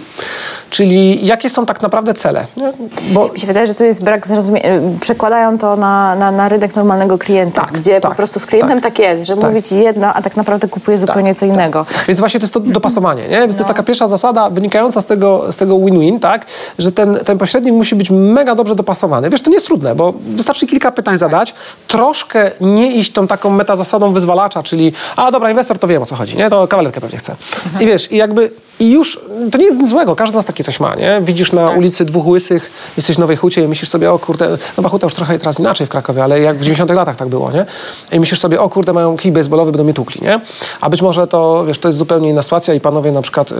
czyli 0.69 1.25
jakie 1.25 1.49
są 1.49 1.65
tak 1.65 1.81
naprawdę 1.81 2.13
cele. 2.13 2.45
Nie? 2.57 2.73
Bo... 3.13 3.29
Mi 3.33 3.39
się 3.39 3.47
wydaje, 3.47 3.67
że 3.67 3.75
tu 3.75 3.83
jest 3.83 4.03
brak 4.03 4.27
zrozumienia. 4.27 4.69
Przekładają 4.99 5.57
to 5.57 5.75
na, 5.75 6.15
na, 6.15 6.31
na 6.31 6.49
rynek 6.49 6.75
normalnego 6.75 7.17
klienta, 7.17 7.61
tak, 7.61 7.71
gdzie 7.71 8.01
tak, 8.01 8.11
po 8.11 8.17
prostu 8.17 8.39
z 8.39 8.45
klientem 8.45 8.81
tak, 8.81 8.93
tak 8.93 8.99
jest, 8.99 9.27
że 9.27 9.35
tak. 9.35 9.43
mówi 9.43 9.63
ci 9.63 9.75
jedno, 9.75 10.13
a 10.13 10.21
tak 10.21 10.37
naprawdę 10.37 10.67
kupuje 10.67 10.97
zupełnie 10.97 11.31
tak, 11.31 11.39
co 11.39 11.45
innego. 11.45 11.85
Tak. 11.93 12.05
Więc 12.07 12.19
właśnie 12.19 12.39
to 12.39 12.43
jest 12.43 12.53
to 12.53 12.59
dopasowanie. 12.59 13.27
Nie? 13.27 13.39
Więc 13.39 13.47
no. 13.47 13.53
to 13.53 13.57
jest 13.57 13.69
no. 13.69 13.73
taka 13.73 13.83
pierwsza 13.83 14.07
zasada 14.07 14.49
wynikająca 14.49 15.01
z 15.01 15.05
tego, 15.05 15.51
z 15.51 15.57
tego 15.57 15.79
win-win, 15.79 16.19
tak? 16.19 16.45
że 16.79 16.91
ten, 16.91 17.15
ten 17.15 17.37
pośrednik 17.37 17.73
musi 17.73 17.95
być 17.95 18.11
mega 18.11 18.55
dobrze 18.55 18.75
dopasowany. 18.75 19.29
Wiesz, 19.29 19.41
to 19.41 19.49
nie 19.49 19.55
jest 19.55 19.65
trudne, 19.65 19.95
bo 19.95 20.13
wystarczy 20.25 20.67
kilka 20.67 20.91
pytań 20.91 21.17
zadać, 21.17 21.53
troszkę 21.87 22.51
nie 22.61 22.91
iść 22.91 23.11
tą 23.11 23.27
taką 23.27 23.49
meta 23.49 23.75
zasadą 23.83 24.13
wyzwalacza, 24.13 24.63
czyli 24.63 24.93
a 25.15 25.31
dobra, 25.31 25.49
inwestor 25.49 25.79
to 25.79 25.87
wie 25.87 26.01
o 26.01 26.05
co 26.05 26.15
chodzi, 26.15 26.37
nie? 26.37 26.49
To 26.49 26.67
kawalerkę 26.67 27.01
pewnie 27.01 27.17
chce. 27.17 27.35
I 27.79 27.85
wiesz, 27.85 28.11
i 28.11 28.17
jakby 28.17 28.51
i 28.79 28.91
już, 28.91 29.19
to 29.51 29.57
nie 29.57 29.65
jest 29.65 29.79
nic 29.79 29.89
złego, 29.89 30.15
każdy 30.15 30.33
z 30.33 30.35
nas 30.35 30.45
takie 30.45 30.63
coś 30.63 30.79
ma, 30.79 30.95
nie? 30.95 31.21
Widzisz 31.21 31.51
na 31.51 31.67
tak. 31.67 31.77
ulicy 31.77 32.05
dwóch 32.05 32.27
łysych, 32.27 32.71
jesteś 32.97 33.15
w 33.15 33.19
Nowej 33.19 33.37
Hucie 33.37 33.63
i 33.63 33.67
myślisz 33.67 33.89
sobie, 33.89 34.11
o 34.11 34.19
kurde, 34.19 34.57
Nowa 34.77 34.89
Huta 34.89 35.05
już 35.05 35.13
trochę 35.13 35.39
teraz 35.39 35.59
inaczej 35.59 35.87
w 35.87 35.89
Krakowie, 35.89 36.23
ale 36.23 36.39
jak 36.39 36.57
w 36.57 36.61
90 36.61 36.91
latach 36.91 37.15
tak 37.15 37.27
było, 37.27 37.51
nie? 37.51 37.65
I 38.11 38.19
myślisz 38.19 38.39
sobie, 38.39 38.61
o 38.61 38.69
kurde, 38.69 38.93
mają 38.93 39.17
kij 39.17 39.31
baseballowy, 39.31 39.71
będą 39.71 39.83
mnie 39.83 39.93
tukli, 39.93 40.21
nie? 40.21 40.39
A 40.81 40.89
być 40.89 41.01
może 41.01 41.27
to, 41.27 41.65
wiesz, 41.65 41.79
to 41.79 41.87
jest 41.87 41.97
zupełnie 41.97 42.29
inna 42.29 42.41
sytuacja 42.41 42.73
i 42.73 42.79
panowie 42.79 43.11
na 43.11 43.21
przykład, 43.21 43.51
yy, 43.51 43.57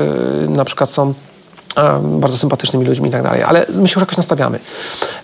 na 0.49 0.65
przykład 0.65 0.89
są 0.89 1.13
bardzo 2.01 2.37
sympatycznymi 2.37 2.85
ludźmi 2.85 3.09
i 3.09 3.11
tak 3.11 3.23
dalej, 3.23 3.43
ale 3.43 3.59
my 3.59 3.87
się 3.87 3.93
już 3.93 4.01
jakoś 4.01 4.17
nastawiamy. 4.17 4.59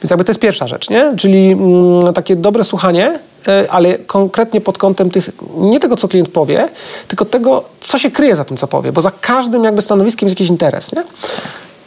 Więc 0.04 0.10
jakby 0.10 0.26
to 0.26 0.32
jest 0.32 0.40
pierwsza 0.40 0.68
rzecz, 0.68 0.90
nie? 0.90 1.14
Czyli 1.18 1.52
mm, 1.52 2.14
takie 2.14 2.36
dobre 2.36 2.64
słuchanie, 2.64 3.20
ale 3.70 3.98
konkretnie 3.98 4.62
pod 4.62 4.78
kątem 4.78 5.12
tych, 5.12 5.30
nie 5.58 5.80
tego, 5.80 5.98
co 5.98 6.08
klient 6.08 6.30
powie, 6.30 6.70
tylko 7.08 7.26
tego, 7.26 7.64
co 7.82 8.00
się 8.00 8.12
kryje 8.12 8.36
za 8.36 8.44
tym, 8.44 8.58
co 8.58 8.68
powie, 8.68 8.92
bo 8.92 9.02
za 9.02 9.12
każdym 9.22 9.64
jakby 9.64 9.82
stanowiskiem 9.82 10.28
jest 10.28 10.40
jakiś 10.40 10.50
interes, 10.50 10.92
nie? 10.94 11.04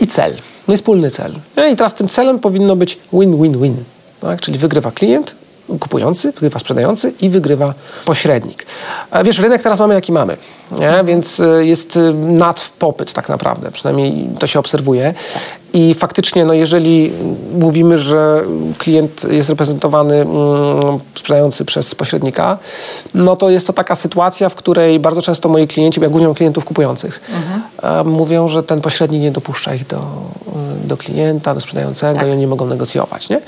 I 0.01 0.07
cel, 0.07 0.33
no 0.69 0.75
i 0.75 0.77
wspólny 0.77 1.11
cel. 1.11 1.35
Nie? 1.57 1.71
I 1.71 1.77
teraz 1.77 1.95
tym 1.95 2.09
celem 2.09 2.39
powinno 2.39 2.77
być 2.77 2.99
win-win-win, 3.13 3.77
tak? 4.21 4.41
Czyli 4.41 4.59
wygrywa 4.59 4.91
klient, 4.91 5.37
kupujący, 5.81 6.33
wygrywa 6.33 6.59
sprzedający 6.59 7.13
i 7.21 7.31
wygrywa 7.31 7.75
pośrednik. 8.05 8.67
Wiesz, 9.25 9.39
rynek 9.39 9.63
teraz 9.63 9.79
mamy 9.79 9.95
jaki 9.95 10.13
mamy, 10.13 10.37
nie? 10.81 11.05
więc 11.05 11.41
y, 11.41 11.67
jest 11.67 11.97
y, 11.97 12.15
nadpopyt 12.15 13.13
tak 13.13 13.29
naprawdę, 13.29 13.71
przynajmniej 13.71 14.29
to 14.39 14.47
się 14.47 14.59
obserwuje. 14.59 15.15
I 15.75 15.95
faktycznie, 15.95 16.45
no 16.45 16.53
jeżeli 16.53 17.13
mówimy, 17.61 17.99
że 17.99 18.43
klient 18.79 19.27
jest 19.31 19.51
reprezentowany 19.51 20.15
mm, 20.15 21.01
sprzedający 21.15 21.65
przez 21.65 21.95
pośrednika, 21.95 22.59
no 23.15 23.37
to 23.37 23.51
jest 23.51 23.67
to 23.67 23.73
taka 23.73 23.95
sytuacja, 23.95 24.49
w 24.49 24.55
której 24.55 25.01
bardzo 25.01 25.23
często 25.23 25.49
moi 25.49 25.69
klienci, 25.69 26.01
bo 26.01 26.05
ja 26.05 26.11
głównie 26.11 26.27
mam 26.27 26.35
klientów 26.35 26.65
kupujących, 26.65 27.21
mhm. 27.35 28.09
mówią, 28.09 28.49
że 28.49 28.63
ten 28.63 28.81
pośrednik 28.81 29.23
nie 29.23 29.31
dopuszcza 29.31 29.75
ich 29.75 29.87
do, 29.87 29.97
y, 29.97 30.89
do 30.89 30.97
klienta, 30.97 31.55
do 31.55 31.61
sprzedającego 31.61 32.19
tak. 32.19 32.29
i 32.29 32.31
oni 32.31 32.41
nie 32.41 32.47
mogą 32.47 32.67
negocjować. 32.67 33.29
Nie? 33.29 33.41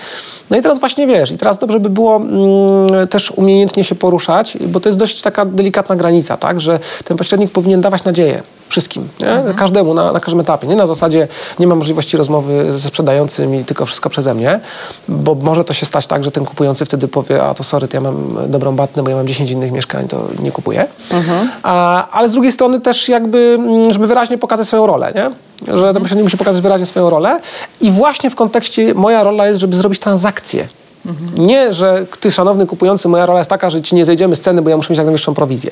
No 0.51 0.57
i 0.57 0.63
teraz 0.63 0.79
właśnie 0.79 1.07
wiesz, 1.07 1.31
i 1.31 1.39
teraz 1.39 1.59
dobrze 1.59 1.81
by 1.81 1.91
było 1.91 2.17
mm, 2.17 3.09
też 3.09 3.31
umiejętnie 3.31 3.85
się 3.85 3.95
poruszać, 3.95 4.59
bo 4.67 4.81
to 4.81 4.89
jest 4.89 4.99
dość 4.99 5.21
taka 5.21 5.45
delikatna 5.45 5.97
granica, 5.97 6.37
tak, 6.37 6.61
że 6.61 6.79
ten 7.05 7.14
pośrednik 7.17 7.51
powinien 7.51 7.81
dawać 7.81 8.05
nadzieję 8.05 8.43
wszystkim, 8.69 9.09
mhm. 9.21 9.55
każdemu 9.57 9.95
na, 9.95 10.13
na, 10.13 10.21
każdym 10.21 10.41
etapie. 10.41 10.67
Nie 10.67 10.77
na 10.77 10.87
zasadzie 10.87 11.29
nie 11.59 11.67
ma 11.67 11.75
możliwości 11.75 12.17
rozmowy 12.17 12.73
ze 12.73 12.89
sprzedającym 12.89 13.55
i 13.55 13.65
tylko 13.65 13.87
wszystko 13.87 14.11
przeze 14.11 14.35
mnie, 14.35 14.61
bo 15.09 15.35
może 15.35 15.65
to 15.65 15.75
się 15.75 15.87
stać 15.87 16.07
tak, 16.07 16.25
że 16.25 16.31
ten 16.31 16.45
kupujący 16.45 16.85
wtedy 16.85 17.09
powie, 17.09 17.43
a 17.43 17.55
to 17.55 17.65
sorry, 17.65 17.89
to 17.89 17.97
ja 17.97 18.01
mam 18.01 18.37
dobrą 18.47 18.77
batnę, 18.77 19.03
bo 19.03 19.11
ja 19.11 19.17
mam 19.17 19.27
10 19.27 19.51
innych 19.51 19.73
mieszkań, 19.73 20.09
to 20.09 20.25
nie 20.43 20.53
kupuję. 20.53 20.87
Mhm. 21.11 21.51
A, 21.63 22.09
ale 22.11 22.29
z 22.29 22.33
drugiej 22.33 22.53
strony 22.53 22.81
też 22.81 23.09
jakby, 23.09 23.59
mm, 23.59 23.93
żeby 23.93 24.07
wyraźnie 24.07 24.39
pokazać 24.39 24.67
swoją 24.67 24.87
rolę, 24.87 25.13
nie? 25.15 25.31
że 25.61 25.73
ten 25.73 25.75
mhm. 25.75 26.03
pośrednik 26.03 26.25
musi 26.25 26.37
pokazać 26.37 26.63
wyraźnie 26.63 26.87
swoją 26.87 27.11
rolę 27.11 27.41
i 27.81 27.91
właśnie 27.91 28.31
w 28.31 28.35
kontekście 28.35 28.95
moja 28.95 29.23
rola 29.23 29.47
jest, 29.47 29.61
żeby 29.61 29.77
zrobić 29.77 29.99
transakcję. 29.99 30.69
Mhm. 31.07 31.47
Nie, 31.47 31.73
że 31.73 32.07
ty, 32.21 32.31
szanowny 32.31 32.67
kupujący, 32.67 33.09
moja 33.09 33.27
rola 33.27 33.41
jest 33.41 33.51
taka, 33.51 33.71
że 33.71 33.83
ci 33.83 33.95
nie 33.95 34.05
zejdziemy 34.05 34.37
z 34.37 34.41
ceny, 34.41 34.63
bo 34.63 34.71
ja 34.71 34.77
muszę 34.77 34.93
mieć 34.93 34.99
jak 34.99 35.07
najwyższą 35.07 35.35
prowizję. 35.35 35.71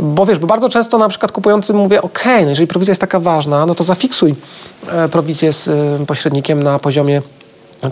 Bo 0.00 0.26
wiesz, 0.26 0.38
bo 0.38 0.46
bardzo 0.46 0.68
często 0.68 0.98
na 0.98 1.08
przykład 1.08 1.32
kupujący 1.32 1.72
mówię, 1.72 2.02
ok, 2.02 2.24
no 2.42 2.48
jeżeli 2.48 2.66
prowizja 2.66 2.92
jest 2.92 3.00
taka 3.00 3.20
ważna, 3.20 3.66
no 3.66 3.74
to 3.74 3.84
zafiksuj 3.84 4.34
e, 4.88 5.08
prowizję 5.08 5.52
z 5.52 5.68
e, 5.68 6.06
pośrednikiem 6.06 6.62
na 6.62 6.78
poziomie 6.78 7.22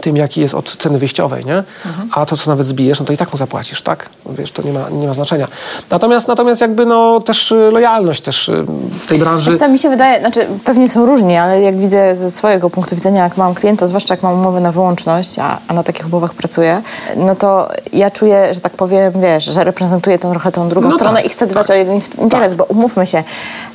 tym, 0.01 0.17
jaki 0.17 0.41
jest 0.41 0.55
od 0.55 0.77
ceny 0.77 0.99
wyjściowej, 0.99 1.45
nie? 1.45 1.57
Mhm. 1.87 2.09
A 2.13 2.27
to, 2.27 2.37
co 2.37 2.51
nawet 2.51 2.67
zbijesz, 2.67 3.01
no 3.01 3.07
to 3.07 3.13
i 3.13 3.17
tak 3.17 3.33
mu 3.33 3.39
zapłacisz, 3.39 3.83
tak? 3.83 4.09
Wiesz, 4.31 4.53
to 4.53 4.63
nie 4.63 4.73
ma, 4.73 4.91
nie 4.91 5.07
ma 5.07 5.15
znaczenia. 5.15 5.49
Natomiast, 5.91 6.29
natomiast 6.29 6.61
jakby 6.61 6.87
no 6.87 7.21
też 7.21 7.53
y, 7.53 7.71
lojalność 7.73 8.21
też 8.21 8.49
y, 8.49 8.65
w 9.01 9.07
tej 9.07 9.19
branży... 9.19 9.51
Wiesz 9.51 9.61
co, 9.61 9.69
mi 9.69 9.79
się 9.79 9.89
wydaje, 9.89 10.21
znaczy 10.21 10.47
pewnie 10.65 10.89
są 10.89 11.07
różni, 11.07 11.37
ale 11.37 11.63
jak 11.63 11.79
widzę 11.79 12.17
ze 12.17 12.31
swojego 12.31 12.71
punktu 12.71 12.97
widzenia, 12.97 13.25
jak 13.25 13.37
mam 13.37 13.55
klienta, 13.55 13.87
zwłaszcza 13.87 14.15
jak 14.15 14.23
mam 14.23 14.35
umowę 14.35 14.61
na 14.61 14.73
wyłączność, 14.73 15.39
a, 15.39 15.59
a 15.69 15.75
na 15.75 15.83
takich 15.83 16.07
umowach 16.07 16.35
pracuję, 16.35 16.83
no 17.17 17.35
to 17.35 17.69
ja 17.93 18.11
czuję, 18.11 18.55
że 18.55 18.61
tak 18.61 18.73
powiem, 18.73 19.13
wiesz, 19.21 19.45
że 19.45 19.65
reprezentuję 19.65 20.19
tą, 20.19 20.31
trochę 20.31 20.53
tą 20.53 20.69
drugą 20.69 20.89
no 20.89 20.95
stronę 20.95 21.17
tak, 21.17 21.27
i 21.27 21.29
chcę 21.29 21.47
dbać 21.47 21.67
tak. 21.67 21.77
o 21.77 21.79
jego 21.79 21.93
interes, 21.93 22.53
tak. 22.53 22.59
bo 22.59 22.65
umówmy 22.65 23.07
się, 23.07 23.25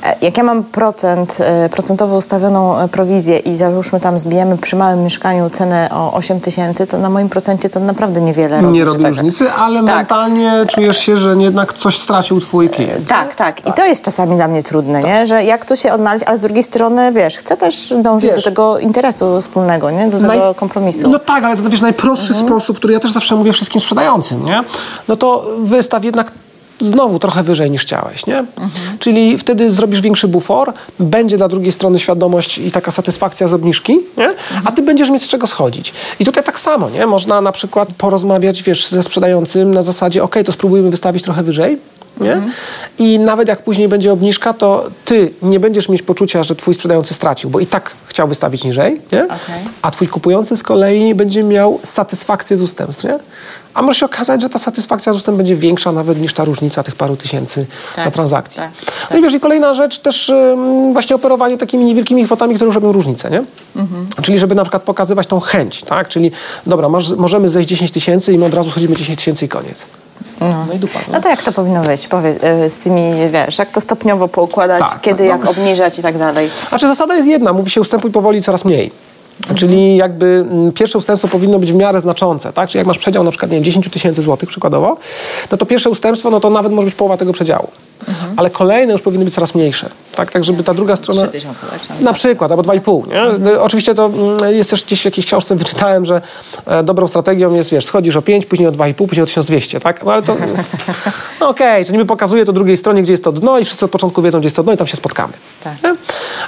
e, 0.02 0.16
jak 0.20 0.36
ja 0.36 0.42
mam 0.42 0.64
procent, 0.64 1.38
e, 1.40 1.68
procentowo 1.68 2.16
ustawioną 2.16 2.78
e, 2.78 2.88
prowizję 2.88 3.38
i 3.38 3.54
załóżmy 3.54 4.00
tam 4.00 4.18
zbijemy 4.18 4.58
przy 4.58 4.76
małym 4.76 5.04
mieszkaniu 5.04 5.50
cenę 5.50 5.88
o 5.92 6.03
8 6.12 6.40
tysięcy, 6.40 6.86
to 6.86 6.98
na 6.98 7.10
moim 7.10 7.28
procencie 7.28 7.68
to 7.68 7.80
naprawdę 7.80 8.20
niewiele 8.20 8.60
robi. 8.60 8.72
Nie 8.72 8.84
robi 8.84 9.02
tak. 9.02 9.12
różnicy, 9.12 9.52
ale 9.52 9.84
tak. 9.84 9.96
mentalnie 9.96 10.52
czujesz 10.68 10.98
się, 10.98 11.18
że 11.18 11.36
jednak 11.38 11.72
coś 11.72 11.96
stracił 11.96 12.40
twój 12.40 12.70
klient. 12.70 13.08
Tak, 13.08 13.34
tak. 13.34 13.60
I 13.60 13.62
tak. 13.62 13.76
to 13.76 13.84
jest 13.84 14.04
czasami 14.04 14.36
dla 14.36 14.48
mnie 14.48 14.62
trudne, 14.62 15.02
tak. 15.02 15.10
nie? 15.10 15.26
że 15.26 15.44
jak 15.44 15.64
tu 15.64 15.76
się 15.76 15.92
odnaleźć, 15.92 16.24
ale 16.28 16.36
z 16.36 16.40
drugiej 16.40 16.62
strony, 16.62 17.12
wiesz, 17.12 17.36
chcę 17.36 17.56
też 17.56 17.94
dążyć 18.02 18.30
wiesz, 18.30 18.44
do 18.44 18.50
tego 18.50 18.78
interesu 18.78 19.40
wspólnego, 19.40 19.90
nie? 19.90 20.08
do 20.08 20.18
tego 20.18 20.26
naj... 20.26 20.54
kompromisu. 20.54 21.10
No 21.10 21.18
tak, 21.18 21.44
ale 21.44 21.56
to 21.56 21.70
wiesz, 21.70 21.80
najprostszy 21.80 22.32
mhm. 22.32 22.48
sposób, 22.48 22.76
który 22.76 22.94
ja 22.94 23.00
też 23.00 23.12
zawsze 23.12 23.36
mówię 23.36 23.52
wszystkim 23.52 23.80
sprzedającym, 23.80 24.44
nie? 24.44 24.64
no 25.08 25.16
to 25.16 25.46
wystaw 25.58 26.04
jednak 26.04 26.32
znowu 26.84 27.18
trochę 27.18 27.42
wyżej 27.42 27.70
niż 27.70 27.82
chciałeś, 27.82 28.26
nie? 28.26 28.38
Mhm. 28.38 28.70
Czyli 28.98 29.38
wtedy 29.38 29.70
zrobisz 29.70 30.00
większy 30.00 30.28
bufor, 30.28 30.72
będzie 31.00 31.36
dla 31.36 31.48
drugiej 31.48 31.72
strony 31.72 31.98
świadomość 31.98 32.58
i 32.58 32.70
taka 32.70 32.90
satysfakcja 32.90 33.48
z 33.48 33.54
obniżki, 33.54 33.98
nie? 34.16 34.28
Mhm. 34.28 34.62
A 34.64 34.72
ty 34.72 34.82
będziesz 34.82 35.10
mieć 35.10 35.24
z 35.24 35.28
czego 35.28 35.46
schodzić. 35.46 35.92
I 36.20 36.24
tutaj 36.24 36.44
tak 36.44 36.58
samo, 36.58 36.90
nie? 36.90 37.06
Można 37.06 37.40
na 37.40 37.52
przykład 37.52 37.88
porozmawiać, 37.98 38.62
wiesz, 38.62 38.88
ze 38.88 39.02
sprzedającym 39.02 39.74
na 39.74 39.82
zasadzie, 39.82 40.22
ok, 40.22 40.36
to 40.44 40.52
spróbujmy 40.52 40.90
wystawić 40.90 41.22
trochę 41.22 41.42
wyżej, 41.42 41.78
nie? 42.20 42.32
Mhm. 42.32 42.52
I 42.98 43.18
nawet 43.18 43.48
jak 43.48 43.62
później 43.62 43.88
będzie 43.88 44.12
obniżka, 44.12 44.52
to 44.52 44.84
ty 45.04 45.32
nie 45.42 45.60
będziesz 45.60 45.88
mieć 45.88 46.02
poczucia, 46.02 46.42
że 46.42 46.54
twój 46.54 46.74
sprzedający 46.74 47.14
stracił, 47.14 47.50
bo 47.50 47.60
i 47.60 47.66
tak 47.66 47.94
chciał 48.06 48.28
wystawić 48.28 48.64
niżej, 48.64 49.00
nie? 49.12 49.24
Okay. 49.24 49.38
a 49.82 49.90
twój 49.90 50.08
kupujący 50.08 50.56
z 50.56 50.62
kolei 50.62 51.14
będzie 51.14 51.42
miał 51.42 51.80
satysfakcję 51.82 52.56
z 52.56 52.62
ustępstw. 52.62 53.04
Nie? 53.04 53.18
A 53.74 53.82
może 53.82 53.98
się 53.98 54.06
okazać, 54.06 54.42
że 54.42 54.48
ta 54.48 54.58
satysfakcja 54.58 55.12
z 55.12 55.16
ustępstw 55.16 55.36
będzie 55.36 55.56
większa 55.56 55.92
nawet 55.92 56.20
niż 56.20 56.34
ta 56.34 56.44
różnica 56.44 56.82
tych 56.82 56.96
paru 56.96 57.16
tysięcy 57.16 57.66
tak, 57.96 58.04
na 58.04 58.10
transakcji. 58.10 58.60
Tak, 58.60 58.70
tak. 58.86 59.10
No 59.10 59.16
i 59.16 59.22
wiesz, 59.22 59.34
i 59.34 59.40
kolejna 59.40 59.74
rzecz 59.74 59.98
też 59.98 60.32
właśnie 60.92 61.16
operowanie 61.16 61.58
takimi 61.58 61.84
niewielkimi 61.84 62.24
kwotami, 62.24 62.54
które 62.54 62.66
już 62.66 62.74
robią 62.74 62.92
różnicę, 62.92 63.30
nie? 63.30 63.44
Mhm. 63.76 64.06
Czyli 64.22 64.38
żeby 64.38 64.54
na 64.54 64.62
przykład 64.62 64.82
pokazywać 64.82 65.26
tą 65.26 65.40
chęć, 65.40 65.82
tak? 65.82 66.08
Czyli 66.08 66.30
dobra, 66.66 66.88
masz, 66.88 67.10
możemy 67.10 67.48
zejść 67.48 67.68
10 67.68 67.90
tysięcy 67.90 68.32
i 68.32 68.38
my 68.38 68.44
od 68.44 68.54
razu 68.54 68.70
chodzimy 68.70 68.96
10 68.96 69.18
tysięcy 69.18 69.44
i 69.44 69.48
koniec. 69.48 69.86
No. 70.40 70.64
no 70.68 70.74
i 70.74 70.78
dupa. 70.78 70.98
No. 71.06 71.12
no 71.12 71.20
to 71.20 71.28
jak 71.28 71.42
to 71.42 71.52
powinno 71.52 71.82
być? 71.82 72.08
Powiedz, 72.08 72.44
e, 72.44 72.70
z 72.70 72.78
tymi, 72.78 73.12
wiesz, 73.32 73.58
jak 73.58 73.70
to 73.70 73.80
stopniowo 73.80 74.28
poukładać, 74.28 74.80
tak, 74.80 75.00
kiedy, 75.00 75.22
no, 75.22 75.28
jak 75.28 75.46
obniżać 75.46 75.98
i 75.98 76.02
tak 76.02 76.18
dalej. 76.18 76.50
Znaczy 76.68 76.88
zasada 76.88 77.16
jest 77.16 77.28
jedna, 77.28 77.52
mówi 77.52 77.70
się 77.70 77.80
ustępuj 77.80 78.10
powoli 78.10 78.42
coraz 78.42 78.64
mniej. 78.64 78.90
Mhm. 79.40 79.56
Czyli 79.56 79.96
jakby 79.96 80.46
mm, 80.50 80.72
pierwsze 80.72 80.98
ustępstwo 80.98 81.28
powinno 81.28 81.58
być 81.58 81.72
w 81.72 81.74
miarę 81.74 82.00
znaczące, 82.00 82.52
tak? 82.52 82.68
Czyli 82.68 82.78
jak 82.78 82.86
masz 82.86 82.98
przedział 82.98 83.24
na 83.24 83.30
przykład, 83.30 83.50
nie 83.50 83.56
wiem, 83.56 83.64
10 83.64 83.90
tysięcy 83.90 84.22
złotych 84.22 84.48
przykładowo, 84.48 84.96
no 85.50 85.56
to 85.56 85.66
pierwsze 85.66 85.90
ustępstwo, 85.90 86.30
no 86.30 86.40
to 86.40 86.50
nawet 86.50 86.72
może 86.72 86.84
być 86.84 86.94
połowa 86.94 87.16
tego 87.16 87.32
przedziału. 87.32 87.68
Mhm. 88.08 88.34
Ale 88.36 88.50
kolejne 88.50 88.92
już 88.92 89.02
powinny 89.02 89.24
być 89.24 89.34
coraz 89.34 89.54
mniejsze. 89.54 89.90
Tak, 90.14 90.30
tak 90.30 90.44
żeby 90.44 90.64
ta 90.64 90.74
druga 90.74 90.96
strona... 90.96 91.22
3000, 91.22 91.66
tak? 91.66 92.00
Na 92.00 92.12
przykład, 92.12 92.50
albo 92.50 92.62
2,5. 92.62 93.08
Nie? 93.08 93.20
Mhm. 93.20 93.58
Oczywiście 93.62 93.94
to 93.94 94.06
mm, 94.06 94.54
jest 94.54 94.70
też 94.70 94.84
gdzieś 94.84 95.02
w 95.02 95.04
jakiejś 95.04 95.26
książce 95.26 95.56
wyczytałem, 95.64 96.06
że 96.06 96.20
e, 96.66 96.82
dobrą 96.82 97.08
strategią 97.08 97.54
jest, 97.54 97.70
wiesz, 97.70 97.84
schodzisz 97.84 98.16
o 98.16 98.22
5, 98.22 98.46
później 98.46 98.68
o 98.68 98.72
2,5, 98.72 98.94
później 98.94 99.22
o 99.22 99.26
1200, 99.26 99.80
tak? 99.80 100.04
No 100.04 100.12
ale 100.12 100.22
to... 100.22 100.36
No 101.40 101.48
okej, 101.48 101.72
okay, 101.72 101.84
czyli 101.84 101.98
mi 101.98 102.04
pokazuje 102.04 102.44
to 102.44 102.52
drugiej 102.52 102.76
stronie, 102.76 103.02
gdzie 103.02 103.12
jest 103.12 103.24
to 103.24 103.32
dno 103.32 103.58
i 103.58 103.64
wszyscy 103.64 103.84
od 103.84 103.90
początku 103.90 104.22
wiedzą, 104.22 104.38
gdzie 104.38 104.46
jest 104.46 104.56
to 104.56 104.62
dno 104.62 104.72
i 104.72 104.76
tam 104.76 104.86
się 104.86 104.96
spotkamy. 104.96 105.32
Tak. 105.64 105.74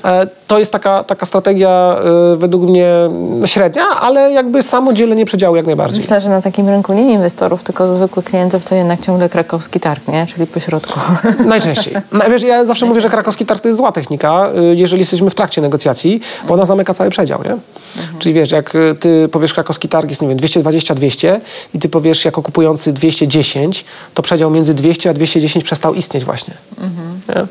E, 0.04 0.26
to 0.46 0.58
jest 0.58 0.72
taka, 0.72 1.04
taka 1.04 1.26
strategia 1.26 1.96
e, 1.98 2.36
według 2.36 2.62
mnie 2.62 2.92
no, 3.10 3.46
średnia, 3.46 3.84
ale 4.00 4.32
jakby 4.32 4.62
samo 4.62 4.92
dzielenie 4.92 5.24
przedziału 5.24 5.56
jak 5.56 5.66
najbardziej. 5.66 6.00
Myślę, 6.00 6.20
że 6.20 6.28
na 6.28 6.42
takim 6.42 6.68
rynku 6.68 6.92
nie 6.92 7.12
inwestorów, 7.12 7.62
tylko 7.62 7.94
zwykłych 7.94 8.24
klientów 8.24 8.64
to 8.64 8.74
jednak 8.74 9.00
ciągle 9.00 9.28
krakowski 9.28 9.80
targ, 9.80 10.08
nie? 10.08 10.26
Czyli 10.26 10.46
pośrodku. 10.46 11.00
Najczęściej. 11.46 11.94
Wiesz, 12.30 12.42
ja 12.42 12.64
zawsze 12.64 12.86
mówię, 12.86 13.00
że 13.00 13.10
krakowski 13.10 13.46
targ 13.46 13.60
to 13.60 13.68
jest 13.68 13.78
zła 13.78 13.92
technika, 13.92 14.50
y, 14.72 14.76
jeżeli 14.76 15.00
jesteśmy 15.00 15.30
w 15.30 15.34
trakcie 15.34 15.60
negocjacji, 15.62 16.20
bo 16.48 16.54
ona 16.54 16.64
zamyka 16.64 16.94
cały 16.94 17.10
przedział, 17.10 17.42
nie? 17.42 17.50
Mhm. 17.50 18.18
Czyli 18.18 18.34
wiesz, 18.34 18.50
jak 18.50 18.74
y, 18.74 18.94
ty 18.94 19.28
powiesz 19.28 19.52
krakowski 19.52 19.88
targ 19.88 20.08
jest, 20.08 20.22
nie 20.22 20.28
wiem, 20.28 20.38
220-200 20.38 21.40
i 21.74 21.78
ty 21.78 21.88
powiesz 21.88 22.24
jako 22.24 22.42
kupujący 22.42 22.92
210, 22.92 23.84
to 24.14 24.22
przedział 24.22 24.50
między 24.50 24.74
200 24.74 25.10
a 25.10 25.12
210 25.12 25.64
przestał 25.64 25.94
istnieć 25.94 26.24
właśnie. 26.24 26.54
Mhm. 26.80 27.46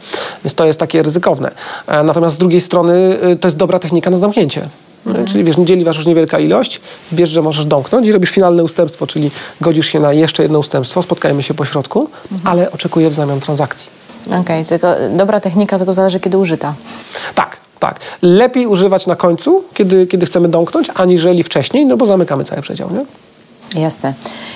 Więc 0.46 0.56
to 0.56 0.66
jest 0.66 0.80
takie 0.80 1.04
ryzykowne. 1.04 1.52
E, 1.88 2.04
natomiast 2.04 2.36
z 2.36 2.38
drugiej 2.38 2.62
strony 2.62 3.18
y, 3.32 3.36
to 3.36 3.48
jest 3.48 3.58
dobra 3.58 3.80
technika 3.80 4.10
na 4.10 4.18
zamknięcie. 4.18 4.70
Mhm. 5.08 5.26
Czyli 5.26 5.44
wiesz, 5.44 5.56
dzieli 5.56 5.84
was 5.86 5.98
już 5.98 6.06
niewielka 6.06 6.40
ilość, 6.40 6.82
wiesz, 7.12 7.30
że 7.30 7.42
możesz 7.42 7.66
domknąć 7.66 8.08
i 8.08 8.12
robisz 8.12 8.30
finalne 8.30 8.64
ustępstwo, 8.64 9.08
czyli 9.08 9.32
godzisz 9.62 9.88
się 9.88 10.00
na 10.00 10.14
jeszcze 10.14 10.44
jedno 10.44 10.60
ustępstwo, 10.60 11.02
spotkajmy 11.02 11.44
się 11.44 11.54
po 11.54 11.66
środku, 11.66 12.10
mhm. 12.32 12.42
ale 12.52 12.72
oczekuję 12.72 13.10
w 13.10 13.14
zamian 13.14 13.40
transakcji. 13.40 13.90
Okej, 14.26 14.40
okay, 14.42 14.66
tylko 14.66 14.88
dobra 15.18 15.40
technika 15.40 15.78
tylko 15.78 15.94
zależy, 15.94 16.20
kiedy 16.20 16.38
użyta. 16.38 16.74
Tak, 17.36 17.58
tak. 17.80 18.00
Lepiej 18.22 18.68
używać 18.68 19.08
na 19.08 19.16
końcu, 19.16 19.64
kiedy, 19.74 20.08
kiedy 20.08 20.26
chcemy 20.26 20.48
domknąć, 20.48 20.92
aniżeli 20.96 21.44
wcześniej, 21.44 21.86
no 21.86 21.98
bo 21.98 22.06
zamykamy 22.06 22.44
cały 22.44 22.62
przedział, 22.62 22.90
nie? 22.94 23.06
Jasne, 23.76 24.14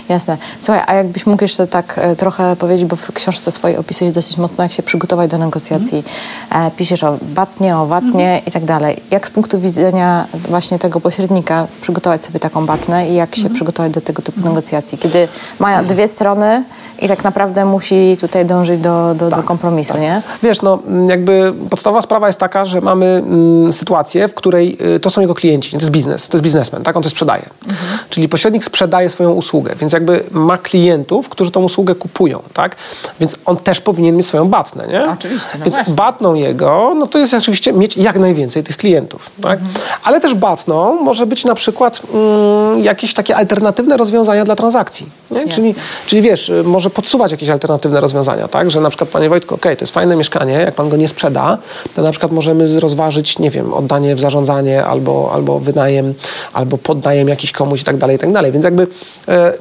jasne. 0.10 0.38
Słuchaj, 0.60 0.84
a 0.88 0.93
jakbyś 0.93 1.26
mógł 1.26 1.43
jeszcze 1.43 1.67
tak 1.67 1.98
e, 1.98 2.15
trochę 2.15 2.56
powiedzieć, 2.56 2.88
bo 2.88 2.95
w 2.95 3.12
książce 3.12 3.52
swojej 3.52 3.78
opisujesz 3.78 4.13
dosyć 4.13 4.38
mocno, 4.38 4.63
jak 4.63 4.74
się 4.74 4.84
przygotować 4.84 5.32
do 5.32 5.38
negocjacji. 5.38 6.04
Mm. 6.50 6.72
Piszesz 6.72 7.04
o 7.04 7.17
batnie, 7.22 7.78
o 7.78 7.86
watnie 7.86 8.30
mm. 8.30 8.45
i 8.45 8.52
tak 8.52 8.65
dalej. 8.65 9.02
Jak 9.12 9.28
z 9.28 9.30
punktu 9.30 9.60
widzenia 9.60 10.28
właśnie 10.50 10.80
tego 10.80 11.00
pośrednika 11.00 11.67
przygotować 11.82 12.26
sobie 12.26 12.39
taką 12.39 12.65
batnę 12.65 13.10
i 13.10 13.15
jak 13.15 13.36
się 13.36 13.41
mm. 13.41 13.54
przygotować 13.54 13.91
do 13.91 14.02
tego 14.02 14.22
typu 14.22 14.41
negocjacji, 14.41 14.98
kiedy 14.98 15.28
ma 15.60 15.84
dwie 15.84 16.08
strony 16.08 16.63
i 17.00 17.08
tak 17.08 17.24
naprawdę 17.24 17.65
musi 17.65 18.17
tutaj 18.19 18.45
dążyć 18.45 18.80
do, 18.80 19.15
do, 19.15 19.30
tak, 19.30 19.39
do 19.39 19.48
kompromisu, 19.48 19.93
tak. 19.93 20.02
nie? 20.02 20.22
Wiesz, 20.43 20.62
no 20.62 20.80
jakby 21.08 21.54
podstawowa 21.69 22.02
sprawa 22.02 22.28
jest 22.28 22.39
taka, 22.39 22.65
że 22.65 22.82
mamy 22.82 23.06
mm, 23.06 23.74
sytuację, 23.74 24.28
w 24.28 24.34
której 24.34 24.78
y, 24.95 25.00
to 25.00 25.10
są 25.10 25.22
jego 25.22 25.34
klienci, 25.34 25.72
to 25.72 25.78
jest 25.78 25.91
biznes, 25.91 26.28
to 26.28 26.38
jest 26.38 26.43
biznesmen, 26.43 26.84
tak? 26.84 26.98
On 26.98 27.04
to 27.04 27.10
sprzedaje. 27.10 27.43
Mhm. 27.63 28.00
Czyli 28.10 28.30
pośrednik 28.30 28.63
sprzedaje 28.63 29.09
sprzedaje 29.10 29.30
swoją 29.30 29.32
usługę, 29.32 29.76
więc 29.80 29.93
jakby 29.93 30.24
ma 30.32 30.58
klientów, 30.58 31.30
którzy 31.30 31.52
tą 31.52 31.63
usługę 31.63 31.95
kupują, 31.95 32.39
tak? 32.54 32.76
Więc 33.19 33.36
on 33.45 33.58
też 33.58 33.82
powinien 33.82 34.15
mieć 34.15 34.28
swoją 34.28 34.48
batnę, 34.48 34.88
nie? 34.88 35.10
Oczywiście, 35.12 35.50
no 35.60 35.65
Więc 35.65 35.76
właśnie. 35.76 35.95
batną 35.95 36.34
jego, 36.34 36.93
no 36.95 37.08
to 37.08 37.19
jest 37.19 37.34
oczywiście 37.34 37.74
mieć 37.74 37.98
jak 37.98 38.19
najwięcej 38.19 38.63
tych 38.63 38.78
klientów, 38.78 39.32
tak? 39.41 39.60
Mhm. 39.60 39.86
Ale 40.04 40.22
też 40.22 40.34
batną 40.34 41.02
może 41.02 41.26
być 41.26 41.45
na 41.45 41.56
przykład 41.56 42.02
mm, 42.13 42.80
jakieś 42.80 43.13
takie 43.13 43.36
alternatywne 43.36 43.98
rozwiązania 43.98 44.45
dla 44.45 44.56
transakcji, 44.56 45.10
nie? 45.32 45.48
Czyli, 45.48 45.76
czyli 46.06 46.22
wiesz, 46.22 46.50
y, 46.50 46.63
może 46.63 46.89
podsuwać 46.89 47.32
jakieś 47.32 47.50
alternatywne 47.50 48.02
rozwiązania, 48.02 48.48
tak? 48.48 48.72
Że 48.72 48.82
na 48.82 48.89
przykład, 48.89 49.10
panie 49.10 49.30
Wojtku, 49.30 49.56
okej, 49.56 49.78
to 49.78 49.84
jest 49.84 49.93
fajne 49.93 50.15
mieszkanie, 50.15 50.54
jak 50.54 50.76
pan 50.76 50.89
go 50.89 50.98
nie 50.98 51.08
sprzeda, 51.08 51.58
to 51.95 52.02
na 52.02 52.12
przykład 52.12 52.32
możemy 52.32 52.80
rozważyć, 52.80 53.39
nie 53.39 53.52
wiem, 53.52 53.74
oddanie 53.74 54.15
w 54.15 54.19
zarządzanie 54.19 54.86
albo, 54.86 55.32
albo 55.34 55.60
wynajem, 55.60 56.13
albo 56.54 56.78
podnajem 56.78 57.28
jakiś 57.28 57.52
komuś 57.52 57.82
i 57.82 57.84
tak 57.84 57.98
dalej, 57.98 58.15
i 58.15 58.19
tak 58.19 58.32
dalej. 58.32 58.52
Więc 58.52 58.65
jakby, 58.65 58.88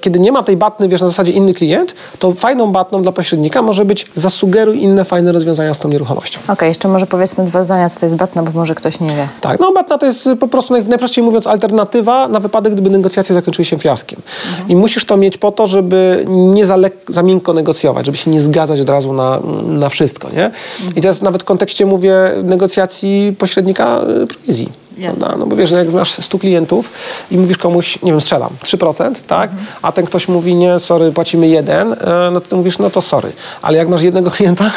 kiedy 0.01 0.19
nie 0.19 0.33
ma 0.33 0.43
tej 0.43 0.57
batny, 0.57 0.89
wiesz, 0.89 1.01
na 1.01 1.09
zasadzie 1.09 1.33
inny 1.33 1.55
klient, 1.55 1.95
to 2.19 2.33
fajną 2.33 2.73
batną 2.73 3.03
dla 3.03 3.13
pośrednika 3.13 3.63
może 3.63 3.85
być 3.85 4.07
zasugeruj 4.15 4.83
inne 4.83 5.05
fajne 5.05 5.33
rozwiązania 5.33 5.75
z 5.75 5.79
tą 5.79 5.89
nieruchomością. 5.89 6.41
Okej, 6.49 6.69
jeszcze 6.69 6.89
może 6.89 7.07
powiedzmy 7.07 7.45
dwa 7.45 7.63
zdania, 7.63 7.89
co 7.89 8.01
to 8.01 8.07
jest 8.07 8.17
batna, 8.17 8.43
bo 8.43 8.51
może 8.51 8.75
ktoś 8.75 9.01
nie 9.01 9.09
wie. 9.09 9.29
Tak, 9.41 9.61
no 9.61 9.73
batna 9.73 9.99
to 9.99 10.07
jest 10.07 10.29
po 10.41 10.49
prostu 10.49 10.73
naj, 10.73 10.85
najprościej 10.85 11.25
mówiąc 11.25 11.47
alternatywa 11.47 12.29
na 12.29 12.41
wypadek, 12.41 12.73
gdyby 12.73 12.91
negocjacje 12.91 13.35
zakończyły 13.35 13.65
się 13.65 13.79
fiaskiem. 13.79 14.21
I 14.69 14.77
musisz 14.77 15.05
to 15.05 15.17
mieć 15.17 15.39
po 15.39 15.53
to, 15.53 15.67
żeby 15.67 16.25
nie 16.29 16.67
za, 16.67 16.77
lek, 16.77 16.97
za 17.09 17.23
miękko 17.23 17.53
negocjować, 17.53 18.07
żeby 18.07 18.19
się 18.19 18.31
nie 18.31 18.41
zgadzać 18.41 18.81
od 18.81 18.89
razu 18.89 19.13
na, 19.13 19.41
na 19.65 19.89
wszystko, 19.89 20.29
nie? 20.31 20.51
I 20.97 21.01
teraz 21.01 21.23
nawet 21.23 21.43
w 21.43 21.45
kontekście 21.45 21.87
mówię 21.87 22.15
negocjacji 22.43 23.35
pośrednika 23.39 24.01
y, 24.23 24.27
prowizji. 24.27 24.88
Prawda? 25.03 25.35
No 25.39 25.47
bo 25.47 25.57
wiesz, 25.57 25.71
że 25.71 25.77
jak 25.79 25.93
masz 25.93 26.13
100 26.13 26.39
klientów 26.39 26.91
i 27.31 27.39
mówisz 27.39 27.59
komuś, 27.59 28.03
nie 28.03 28.13
wiem, 28.13 28.21
strzelam, 28.21 28.51
3%, 28.65 29.13
tak? 29.27 29.51
A 29.83 29.93
ten 29.93 30.07
ktoś 30.07 30.29
mówi, 30.29 30.55
nie, 30.55 30.81
sorry, 30.81 31.13
płacimy 31.13 31.49
jeden, 31.49 31.93
e, 31.93 32.31
no 32.33 32.41
to 32.41 32.57
mówisz, 32.57 32.79
no 32.79 32.91
to 32.91 33.01
sorry. 33.01 33.33
Ale 33.63 33.79
jak 33.79 33.89
masz 33.89 34.03
jednego 34.03 34.31
klienta, 34.37 34.71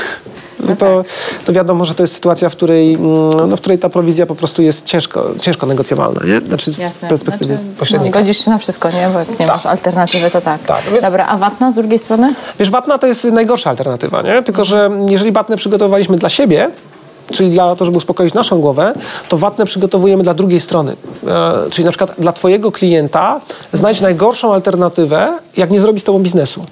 no 0.60 0.76
to, 0.76 1.04
to 1.46 1.54
wiadomo, 1.54 1.86
że 1.86 1.94
to 1.96 2.04
jest 2.04 2.14
sytuacja, 2.16 2.50
w 2.50 2.56
której, 2.56 2.94
mm, 2.94 3.50
no, 3.50 3.58
w 3.58 3.62
której 3.62 3.80
ta 3.80 3.90
prowizja 3.90 4.26
po 4.26 4.36
prostu 4.36 4.62
jest 4.62 4.86
ciężko, 4.86 5.26
ciężko 5.42 5.66
negocjowalna, 5.68 6.22
nie? 6.26 6.48
Znaczy 6.48 6.74
z 6.74 6.80
Jasne. 6.80 7.10
perspektywy 7.10 7.54
Znaczy, 7.54 7.68
No, 7.70 7.80
pośrednika. 7.80 8.20
godzisz 8.20 8.46
się 8.46 8.52
na 8.52 8.58
wszystko, 8.58 8.90
nie? 8.90 9.10
Bo 9.14 9.20
jak 9.20 9.30
nie 9.30 9.36
Tak. 9.38 9.48
masz 9.48 9.66
alternatywy, 9.66 10.30
to 10.32 10.42
tak. 10.42 10.64
Tak, 10.64 10.82
więc- 10.92 11.02
Dobra, 11.04 11.26
a 11.28 11.38
watna 11.38 11.72
z 11.72 11.76
drugiej 11.76 12.00
strony? 12.00 12.34
Wiesz, 12.60 12.70
watna 12.70 12.98
to 12.98 13.08
jest 13.08 13.24
najgorsza 13.24 13.70
alternatywa, 13.70 14.22
nie? 14.22 14.44
Tylko, 14.44 14.64
że 14.64 14.90
jeżeli 15.10 15.32
watnę 15.32 15.58
przygotowaliśmy 15.58 16.18
dla 16.18 16.30
siebie, 16.30 16.70
czyli 17.32 17.50
dla 17.50 17.76
to, 17.76 17.86
żeby 17.86 17.98
uspokoić 17.98 18.34
naszą 18.34 18.62
głowę, 18.62 18.94
to 19.30 19.38
watnę 19.38 19.65
przygotowujemy 19.65 20.24
dla 20.24 20.34
drugiej 20.34 20.60
strony. 20.60 20.96
E, 21.28 21.54
czyli 21.70 21.86
na 21.86 21.91
przykład 21.91 22.15
dla 22.20 22.32
twojego 22.32 22.72
klienta 22.72 23.41
znajdź 23.74 24.02
najgorszą 24.02 24.54
alternatywę, 24.54 25.38
jak 25.58 25.72
nie 25.72 25.80
zrobi 25.80 26.00
z 26.00 26.04
tobą 26.04 26.20
biznesu. 26.20 26.65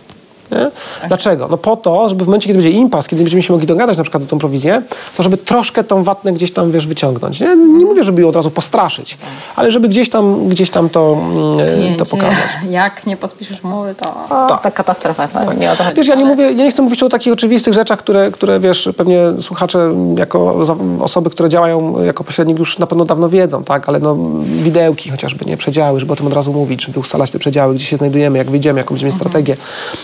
Nie? 0.51 0.71
Dlaczego? 1.07 1.47
No 1.47 1.57
po 1.57 1.75
to, 1.75 2.09
żeby 2.09 2.23
w 2.23 2.27
momencie, 2.27 2.47
kiedy 2.47 2.59
będzie 2.59 2.77
impas, 2.77 3.07
kiedy 3.07 3.23
będziemy 3.23 3.43
się 3.43 3.53
mogli 3.53 3.67
dogadać 3.67 3.97
na 3.97 4.03
przykład 4.03 4.23
o 4.23 4.25
tą 4.25 4.37
prowizję, 4.37 4.81
to 5.17 5.23
żeby 5.23 5.37
troszkę 5.37 5.83
tą 5.83 6.03
watnę 6.03 6.33
gdzieś 6.33 6.53
tam, 6.53 6.71
wiesz, 6.71 6.87
wyciągnąć. 6.87 7.39
Nie, 7.39 7.55
nie 7.55 7.85
mówię, 7.85 8.03
żeby 8.03 8.21
ją 8.21 8.27
od 8.27 8.35
razu 8.35 8.51
postraszyć, 8.51 9.17
ale 9.55 9.71
żeby 9.71 9.89
gdzieś 9.89 10.09
tam, 10.09 10.47
gdzieś 10.47 10.69
tam 10.69 10.89
to, 10.89 11.17
mm, 11.21 11.95
to 11.97 12.05
pokazać. 12.05 12.37
jak 12.69 13.05
nie 13.05 13.17
podpiszesz 13.17 13.63
umowy, 13.63 13.95
to... 13.95 14.13
Tak. 14.29 14.61
ta 14.61 14.71
katastrofa. 14.71 15.27
No, 15.45 15.53
nie 15.53 15.71
o 15.71 15.75
to 15.75 15.83
chodzi. 15.83 15.95
Wiesz, 15.95 16.07
ja 16.07 16.15
nie 16.15 16.25
mówię, 16.25 16.43
ja 16.43 16.51
nie 16.63 16.71
chcę 16.71 16.81
mówić 16.81 16.99
tu 16.99 17.05
o 17.05 17.09
takich 17.09 17.33
oczywistych 17.33 17.73
rzeczach, 17.73 17.99
które, 17.99 18.31
które 18.31 18.59
wiesz, 18.59 18.89
pewnie 18.97 19.19
słuchacze 19.41 19.93
jako 20.17 20.55
osoby, 21.01 21.29
które 21.29 21.49
działają 21.49 22.03
jako 22.03 22.23
pośrednik 22.23 22.59
już 22.59 22.79
na 22.79 22.87
pewno 22.87 23.05
dawno 23.05 23.29
wiedzą, 23.29 23.63
tak? 23.63 23.89
Ale 23.89 23.99
no, 23.99 24.17
widełki 24.43 25.09
chociażby, 25.09 25.45
nie? 25.45 25.57
Przedziały, 25.57 25.99
żeby 25.99 26.13
o 26.13 26.15
tym 26.15 26.27
od 26.27 26.33
razu 26.33 26.53
mówić, 26.53 26.85
żeby 26.85 26.99
ustalać 26.99 27.31
te 27.31 27.39
przedziały, 27.39 27.75
gdzie 27.75 27.85
się 27.85 27.97
znajdujemy, 27.97 28.37
jak 28.37 28.51
wyjdziemy, 28.51 28.79
jaką 28.79 28.95
będziemy 28.95 29.07
mieć 29.07 29.15
strategię, 29.15 29.57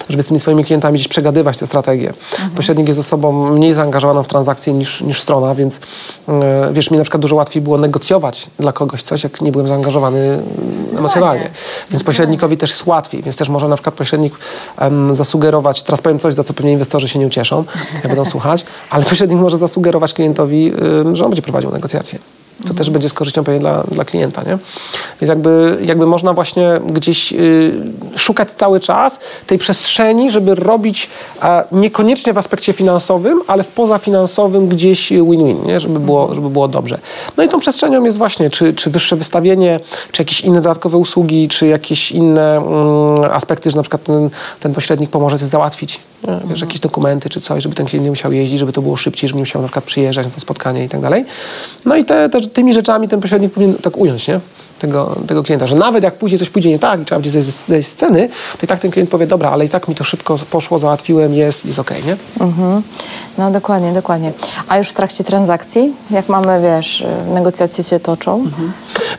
żeby 0.10 0.23
z 0.23 0.31
tymi 0.35 0.39
swoimi 0.39 0.63
klientami 0.63 0.95
gdzieś 0.95 1.07
przegadywać 1.07 1.57
te 1.57 1.67
strategie. 1.67 2.13
Pośrednik 2.55 2.87
jest 2.87 2.99
osobą 2.99 3.49
mniej 3.49 3.73
zaangażowaną 3.73 4.23
w 4.23 4.27
transakcje 4.27 4.73
niż, 4.73 5.01
niż 5.01 5.21
strona, 5.21 5.55
więc 5.55 5.79
e, 6.29 6.69
wiesz, 6.73 6.91
mi 6.91 6.97
na 6.97 7.03
przykład 7.03 7.21
dużo 7.21 7.35
łatwiej 7.35 7.61
było 7.61 7.77
negocjować 7.77 8.47
dla 8.59 8.71
kogoś 8.71 9.01
coś, 9.01 9.23
jak 9.23 9.41
nie 9.41 9.51
byłem 9.51 9.67
zaangażowany 9.67 10.19
mm, 10.19 10.97
emocjonalnie. 10.97 11.49
Więc 11.91 12.03
pośrednikowi 12.03 12.57
też 12.57 12.69
jest 12.69 12.85
łatwiej, 12.85 13.23
więc 13.23 13.35
też 13.35 13.49
może 13.49 13.67
na 13.67 13.75
przykład 13.75 13.95
pośrednik 13.95 14.33
zasugerować, 15.11 15.83
teraz 15.83 16.01
powiem 16.01 16.19
coś, 16.19 16.33
za 16.33 16.43
co 16.43 16.53
pewnie 16.53 16.71
inwestorzy 16.71 17.07
się 17.07 17.19
nie 17.19 17.27
ucieszą, 17.27 17.63
jak 17.93 18.07
będą 18.07 18.25
słuchać, 18.25 18.65
ale 18.89 19.05
pośrednik 19.05 19.39
może 19.39 19.57
zasugerować 19.57 20.13
klientowi, 20.13 20.73
że 21.13 21.23
on 21.23 21.29
będzie 21.29 21.41
prowadził 21.41 21.71
negocjacje. 21.71 22.19
To 22.67 22.73
też 22.73 22.89
będzie 22.89 23.09
z 23.09 23.13
korzyścią 23.13 23.43
pewnie 23.43 23.59
dla, 23.59 23.83
dla 23.83 24.05
klienta, 24.05 24.43
nie? 24.43 24.57
Więc 25.21 25.29
jakby, 25.29 25.77
jakby 25.81 26.05
można 26.05 26.33
właśnie 26.33 26.81
gdzieś 26.89 27.33
y, 27.33 27.73
szukać 28.15 28.51
cały 28.51 28.79
czas 28.79 29.19
tej 29.47 29.57
przestrzeni, 29.57 30.24
żeby 30.29 30.55
robić 30.55 31.09
niekoniecznie 31.71 32.33
w 32.33 32.38
aspekcie 32.38 32.73
finansowym, 32.73 33.41
ale 33.47 33.63
w 33.63 33.67
pozafinansowym 33.67 34.67
gdzieś 34.67 35.09
win-win, 35.09 35.65
nie? 35.65 35.79
Żeby, 35.79 35.99
było, 35.99 36.35
żeby 36.35 36.49
było 36.49 36.67
dobrze. 36.67 36.99
No 37.38 37.43
i 37.43 37.49
tą 37.49 37.59
przestrzenią 37.59 38.03
jest 38.03 38.17
właśnie, 38.17 38.49
czy, 38.49 38.73
czy 38.73 38.89
wyższe 38.89 39.15
wystawienie, 39.15 39.79
czy 40.11 40.21
jakieś 40.21 40.41
inne 40.41 40.61
dodatkowe 40.61 40.97
usługi, 40.97 41.47
czy 41.47 41.67
jakieś 41.67 42.11
inne 42.11 42.57
mm, 42.57 43.31
aspekty, 43.31 43.71
że 43.71 43.77
na 43.77 43.83
przykład 43.83 44.03
ten, 44.03 44.29
ten 44.59 44.73
pośrednik 44.73 45.09
pomoże 45.09 45.39
coś 45.39 45.47
załatwić. 45.47 45.99
Nie? 46.27 46.39
Wiesz, 46.49 46.61
jakieś 46.61 46.79
dokumenty 46.79 47.29
czy 47.29 47.41
coś, 47.41 47.63
żeby 47.63 47.75
ten 47.75 47.85
klient 47.85 48.03
nie 48.03 48.09
musiał 48.09 48.31
jeździć, 48.31 48.59
żeby 48.59 48.73
to 48.73 48.81
było 48.81 48.95
szybciej, 48.95 49.29
żeby 49.29 49.38
nie 49.38 49.41
musiał 49.41 49.61
na 49.61 49.67
przykład 49.67 49.85
przyjeżdżać 49.85 50.25
na 50.25 50.33
to 50.33 50.39
spotkanie 50.39 50.83
i 50.83 50.89
tak 50.89 51.01
dalej. 51.01 51.25
No 51.85 51.95
i 51.95 52.05
te, 52.05 52.29
te, 52.29 52.41
tymi 52.41 52.73
rzeczami 52.73 53.07
ten 53.07 53.21
pośrednik 53.21 53.53
powinien 53.53 53.75
tak 53.75 53.97
ująć, 53.97 54.27
nie? 54.27 54.39
Tego, 54.79 55.15
tego 55.27 55.43
klienta, 55.43 55.67
że 55.67 55.75
nawet 55.75 56.03
jak 56.03 56.15
później 56.17 56.39
coś 56.39 56.49
pójdzie 56.49 56.69
nie 56.69 56.79
tak 56.79 57.01
i 57.01 57.05
trzeba 57.05 57.19
będzie 57.19 57.29
zejść 57.29 57.49
z- 57.49 57.67
zejść 57.67 57.88
z 57.89 57.95
ceny, 57.95 58.29
to 58.57 58.63
i 58.63 58.67
tak 58.67 58.79
ten 58.79 58.91
klient 58.91 59.09
powie, 59.09 59.27
dobra, 59.27 59.49
ale 59.51 59.65
i 59.65 59.69
tak 59.69 59.88
mi 59.88 59.95
to 59.95 60.03
szybko 60.03 60.35
poszło, 60.49 60.79
załatwiłem, 60.79 61.33
jest, 61.33 61.65
jest 61.65 61.79
okej, 61.79 62.03
nie? 62.03 62.17
Mhm. 62.39 62.81
No 63.38 63.51
dokładnie, 63.51 63.93
dokładnie. 63.93 64.31
A 64.67 64.77
już 64.77 64.89
w 64.89 64.93
trakcie 64.93 65.23
transakcji, 65.23 65.93
jak 66.11 66.29
mamy, 66.29 66.61
wiesz, 66.61 67.01
y, 67.01 67.07
negocjacje 67.33 67.83
się 67.83 67.99
toczą, 67.99 68.43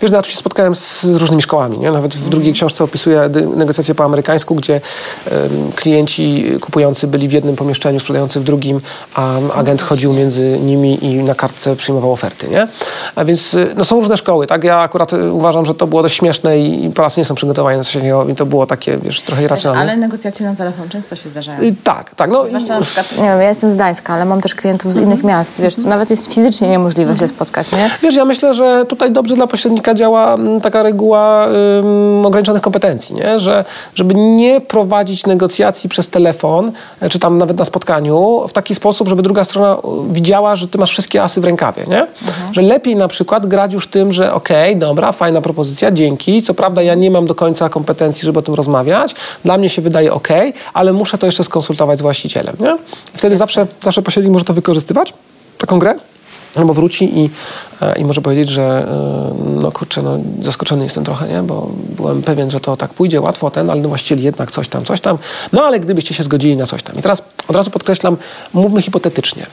Wiesz, 0.03 0.11
no 0.11 0.17
ja 0.17 0.23
tu 0.23 0.31
się 0.31 0.37
spotkałem 0.37 0.75
z 0.75 1.05
różnymi 1.05 1.43
szkołami, 1.43 1.79
nie? 1.79 1.91
Nawet 1.91 2.15
w 2.15 2.29
drugiej 2.29 2.53
książce 2.53 2.85
opisuję 2.85 3.31
negocjacje 3.57 3.95
po 3.95 4.05
amerykańsku, 4.05 4.55
gdzie 4.55 4.75
em, 5.31 5.73
klienci 5.77 6.45
kupujący 6.61 7.07
byli 7.07 7.29
w 7.29 7.33
jednym 7.33 7.57
pomieszczeniu, 7.57 8.01
sprzedający 8.01 8.41
w 8.41 8.45
drugim, 8.45 8.81
a 9.15 9.37
agent 9.55 9.83
chodził 9.83 10.13
między 10.13 10.59
nimi 10.61 11.05
i 11.05 11.15
na 11.15 11.35
kartce 11.35 11.77
przyjmował 11.77 12.13
oferty, 12.13 12.49
nie? 12.49 12.69
A 13.15 13.25
więc 13.25 13.55
y, 13.55 13.67
no, 13.77 13.85
są 13.85 13.97
różne 14.01 14.17
szkoły, 14.17 14.47
tak? 14.47 14.65
Ja 14.65 14.79
akurat 14.79 15.13
y, 15.13 15.33
uważam, 15.47 15.67
że 15.67 15.75
to 15.75 15.87
było 15.87 16.03
dość 16.03 16.17
śmieszne 16.17 16.59
i 16.59 16.85
i 16.85 16.91
Polacy 16.91 17.21
nie 17.21 17.25
są 17.25 17.35
przygotowani 17.35 17.79
na 17.79 17.85
coś 17.85 17.93
takiego 17.93 18.25
i 18.29 18.35
to 18.35 18.47
było 18.47 18.67
takie, 18.67 18.99
wiesz, 18.99 19.23
trochę 19.23 19.45
irracjonalne. 19.45 19.93
Ale 19.93 20.01
negocjacje 20.01 20.47
na 20.47 20.57
telefon 20.57 20.89
często 20.89 21.17
się 21.17 21.29
zdarzają. 21.29 21.61
Y, 21.61 21.75
Tak, 21.85 22.15
tak. 22.15 22.31
No, 22.31 22.47
Zwłaszcza 22.47 22.79
na 22.79 22.85
przykład 22.85 23.13
nie 23.13 23.23
wiem, 23.23 23.41
ja 23.41 23.49
jestem 23.49 23.71
z 23.71 23.75
Gdańska, 23.75 24.15
ale 24.15 24.25
mam 24.25 24.41
też 24.41 24.55
klientów 24.55 24.93
z 24.93 24.99
innych 24.99 25.25
miast, 25.25 25.61
wiesz, 25.61 25.77
to 25.77 25.89
nawet 25.89 26.11
jest 26.11 26.35
fizycznie 26.35 26.69
niemożliwe 26.69 27.19
się 27.19 27.29
spotkać, 27.29 27.73
nie? 27.73 27.91
Wiesz, 28.03 28.15
ja 28.15 28.25
myślę, 28.25 28.55
że 28.55 28.85
tutaj 28.89 29.13
dobrze 29.13 29.35
dla 29.35 29.47
pośrednika 29.47 29.95
działa 29.95 30.35
mm, 30.35 30.61
taka 30.61 30.83
reguła 30.83 31.47
ym, 31.79 32.27
ograniczonych 32.27 32.63
kompetencji, 32.63 33.15
nie? 33.15 33.39
Że, 33.39 33.65
żeby 33.95 34.15
nie 34.15 34.61
prowadzić 34.61 35.27
negocjacji 35.27 35.91
przez 35.91 36.09
telefon, 36.09 36.73
e, 37.01 37.09
czy 37.09 37.19
tam 37.19 37.39
nawet 37.39 37.59
na 37.59 37.65
spotkaniu, 37.65 38.49
w 38.49 38.53
taki 38.53 38.75
sposób, 38.75 39.09
żeby 39.09 39.23
druga 39.23 39.45
strona 39.45 39.77
widziała, 40.11 40.57
że 40.57 40.69
ty 40.69 40.79
masz 40.79 40.91
wszystkie 40.91 41.23
asy 41.23 41.41
w 41.41 41.45
rękawie, 41.45 41.85
nie? 41.89 42.07
Że 42.53 42.63
lepiej 42.63 42.97
na 42.97 43.09
przykład 43.09 43.47
grać 43.47 43.73
już 43.73 43.89
tym, 43.89 44.13
że 44.13 44.33
okej, 44.33 44.77
dobra, 44.77 45.13
fajna 45.13 45.36
propozycja, 45.41 45.91
dzięki. 45.91 46.43
Co 46.43 46.55
prawda 46.55 46.83
ja 46.83 46.95
nie 46.95 47.11
mam 47.11 47.27
do 47.27 47.35
końca 47.35 47.69
kompetencji, 47.69 48.27
żeby 48.27 48.39
o 48.39 48.43
tym 48.43 48.55
rozmawiać. 48.55 49.15
Dla 49.45 49.59
mnie 49.59 49.69
się 49.69 49.83
wydaje 49.83 50.13
okej, 50.13 50.53
ale 50.75 50.93
muszę 50.93 51.19
to 51.19 51.27
jeszcze 51.27 51.45
skonsultować 51.45 51.99
z 51.99 52.03
właścicielem, 52.03 52.57
nie? 52.61 52.79
Wtedy 53.17 53.37
zawsze, 53.37 53.67
zawsze 53.83 54.03
pośrednik 54.03 54.33
może 54.33 54.45
to 54.45 54.55
wykorzystywać, 54.55 55.15
taką 55.59 55.79
grę. 55.79 55.95
Albo 56.57 56.75
wróci 56.75 57.19
i, 57.19 57.31
i 57.97 58.05
może 58.05 58.21
powiedzieć, 58.21 58.49
że 58.49 58.63
e, 58.63 59.61
no 59.61 59.73
kurczę, 59.73 60.03
no 60.03 60.19
zaskoczony 60.43 60.85
jestem 60.85 61.05
trochę, 61.05 61.29
nie? 61.29 61.43
Bo 61.43 61.71
byłem 61.97 62.23
pewien, 62.23 62.51
że 62.51 62.61
to 62.61 62.77
tak 62.77 62.95
pójdzie 62.95 63.21
łatwo 63.21 63.51
ten, 63.51 63.71
ale 63.71 63.81
no 63.81 63.89
właścicieli 63.89 64.25
jednak 64.25 64.51
coś 64.51 64.69
tam, 64.69 64.85
coś 64.85 65.01
tam. 65.01 65.19
No 65.53 65.65
ale 65.65 65.81
gdybyście 65.81 66.15
się 66.15 66.23
zgodzili 66.23 66.57
na 66.57 66.67
coś 66.67 66.83
tam. 66.83 66.99
I 66.99 67.03
teraz 67.03 67.23
od 67.49 67.57
razu 67.57 67.71
podkreślam, 67.71 68.17
mówmy 68.55 68.83
hipotetycznie, 68.83 69.47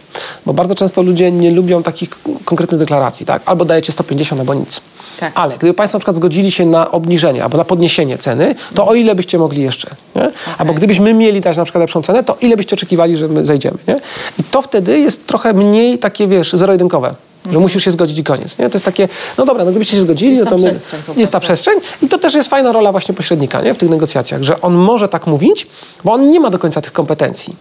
bo 0.46 0.54
bardzo 0.54 0.76
często 0.76 1.02
ludzie 1.02 1.32
nie 1.32 1.52
lubią 1.52 1.84
takich 1.84 2.10
konkretnych 2.46 2.80
deklaracji, 2.80 3.26
tak? 3.26 3.42
Albo 3.46 3.66
dajecie 3.66 3.92
150, 3.92 4.42
albo 4.42 4.54
nic. 4.54 4.82
Tak. 5.20 5.32
Ale 5.36 5.58
gdyby 5.58 5.74
Państwo 5.74 5.98
na 5.98 6.00
przykład 6.00 6.18
zgodzili 6.18 6.52
się 6.52 6.66
na 6.66 6.92
obniżenie 6.92 7.44
albo 7.44 7.58
na 7.58 7.66
podniesienie 7.66 8.18
ceny, 8.18 8.56
to 8.76 8.88
o 8.88 8.94
ile 8.94 9.16
byście 9.16 9.38
mogli 9.38 9.62
jeszcze? 9.62 9.96
Nie? 10.16 10.28
Albo 10.58 10.74
gdybyśmy 10.74 11.14
mieli 11.14 11.42
dać 11.42 11.58
na 11.58 11.64
przykład 11.64 11.82
lepszą 11.82 12.02
cenę, 12.02 12.24
to 12.24 12.38
ile 12.42 12.58
byście 12.58 12.76
oczekiwali, 12.76 13.18
że 13.18 13.28
my 13.28 13.46
zejdziemy? 13.46 13.78
Nie? 13.88 14.00
I 14.40 14.44
to 14.44 14.62
wtedy 14.62 15.00
jest 15.00 15.28
trochę 15.28 15.54
mniej 15.54 16.00
takie, 16.00 16.28
wiesz, 16.28 16.54
zero-jedynkowe. 16.54 17.16
Że 17.52 17.60
musisz 17.60 17.84
się 17.84 17.92
zgodzić 17.92 18.18
i 18.18 18.24
koniec. 18.24 18.60
Nie? 18.60 18.70
To 18.70 18.76
jest 18.76 18.86
takie, 18.86 19.08
no 19.38 19.46
dobra, 19.46 19.66
no 19.66 19.72
gdybyście 19.72 19.96
się 19.96 20.02
zgodzili, 20.02 20.40
Mhm. 20.40 20.62
Jest 20.62 20.94
no 20.94 21.00
to 21.06 21.14
my, 21.14 21.20
jest 21.20 21.32
ta 21.32 21.40
przestrzeń 21.40 21.80
i 22.02 22.08
to 22.08 22.18
też 22.18 22.34
jest 22.34 22.50
fajna 22.50 22.72
rola 22.72 22.92
właśnie 22.92 23.16
pośrednika 23.16 23.62
nie? 23.62 23.74
w 23.74 23.78
tych 23.78 23.90
negocjacjach, 23.90 24.44
że 24.44 24.62
on 24.62 24.74
może 24.74 25.10
tak 25.10 25.28
mówić, 25.28 25.68
bo 26.04 26.14
on 26.14 26.32
nie 26.32 26.40
ma 26.40 26.50
do 26.50 26.60
końca 26.60 26.82
tych 26.82 26.94
kompetencji. 26.94 27.56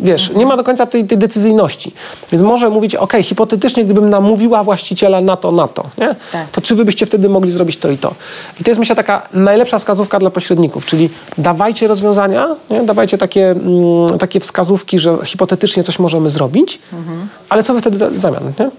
Wiesz, 0.00 0.30
nie 0.30 0.46
ma 0.46 0.56
do 0.56 0.64
końca 0.64 0.86
tej, 0.86 1.04
tej 1.04 1.18
decyzyjności. 1.18 1.92
Więc 2.32 2.44
może 2.44 2.70
mówić, 2.70 2.94
ok, 2.94 3.12
hipotetycznie, 3.22 3.84
gdybym 3.84 4.10
namówiła 4.10 4.64
właściciela 4.64 5.20
na 5.20 5.36
to, 5.36 5.52
na 5.52 5.68
to, 5.68 5.84
nie? 5.98 6.14
Tak. 6.32 6.50
to 6.52 6.60
czy 6.60 6.74
wy 6.74 6.84
byście 6.84 7.06
wtedy 7.06 7.28
mogli 7.28 7.50
zrobić 7.50 7.76
to 7.76 7.90
i 7.90 7.98
to? 7.98 8.14
I 8.60 8.64
to 8.64 8.70
jest 8.70 8.78
myślę 8.78 8.96
taka 8.96 9.28
najlepsza 9.32 9.78
wskazówka 9.78 10.18
dla 10.18 10.30
pośredników, 10.30 10.86
czyli 10.86 11.10
dawajcie 11.38 11.88
rozwiązania, 11.88 12.56
nie? 12.70 12.82
dawajcie 12.82 13.18
takie, 13.18 13.50
mm, 13.50 14.18
takie 14.18 14.40
wskazówki, 14.40 14.98
że 14.98 15.18
hipotetycznie 15.24 15.84
coś 15.84 15.98
możemy 15.98 16.30
zrobić, 16.30 16.78
mhm. 16.92 17.28
ale 17.48 17.62
co 17.62 17.74
wy 17.74 17.80
wtedy 17.80 18.10
w 18.10 18.18
zamian? 18.18 18.52
Nie? 18.60 18.70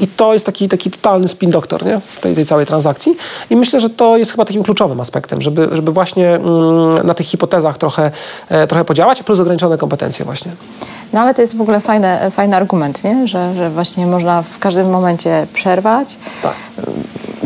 I 0.00 0.06
to 0.06 0.32
jest 0.32 0.46
taki, 0.46 0.68
taki 0.68 0.90
totalny 0.90 1.28
spin 1.28 1.50
doktor 1.50 1.86
nie? 1.86 2.00
Tej, 2.20 2.34
tej 2.34 2.46
całej 2.46 2.66
transakcji. 2.66 3.16
I 3.50 3.56
myślę, 3.56 3.80
że 3.80 3.90
to 3.90 4.16
jest 4.16 4.30
chyba 4.30 4.44
takim 4.44 4.62
kluczowym 4.62 5.00
aspektem, 5.00 5.42
żeby, 5.42 5.68
żeby 5.72 5.92
właśnie 5.92 6.28
mm, 6.28 7.06
na 7.06 7.14
tych 7.14 7.26
hipotezach 7.26 7.78
trochę, 7.78 8.10
e, 8.48 8.66
trochę 8.66 8.84
podziałać, 8.84 9.22
plus 9.22 9.40
ograniczone 9.40 9.78
kompetencje 9.78 10.24
właśnie. 10.24 10.52
No 11.12 11.20
ale 11.20 11.34
to 11.34 11.40
jest 11.42 11.56
w 11.56 11.60
ogóle 11.60 11.80
fajny, 11.80 12.18
fajny 12.30 12.56
argument, 12.56 13.04
nie? 13.04 13.28
Że, 13.28 13.54
że 13.54 13.70
właśnie 13.70 14.06
można 14.06 14.42
w 14.42 14.58
każdym 14.58 14.90
momencie 14.90 15.46
przerwać. 15.52 16.18
Tak 16.42 16.54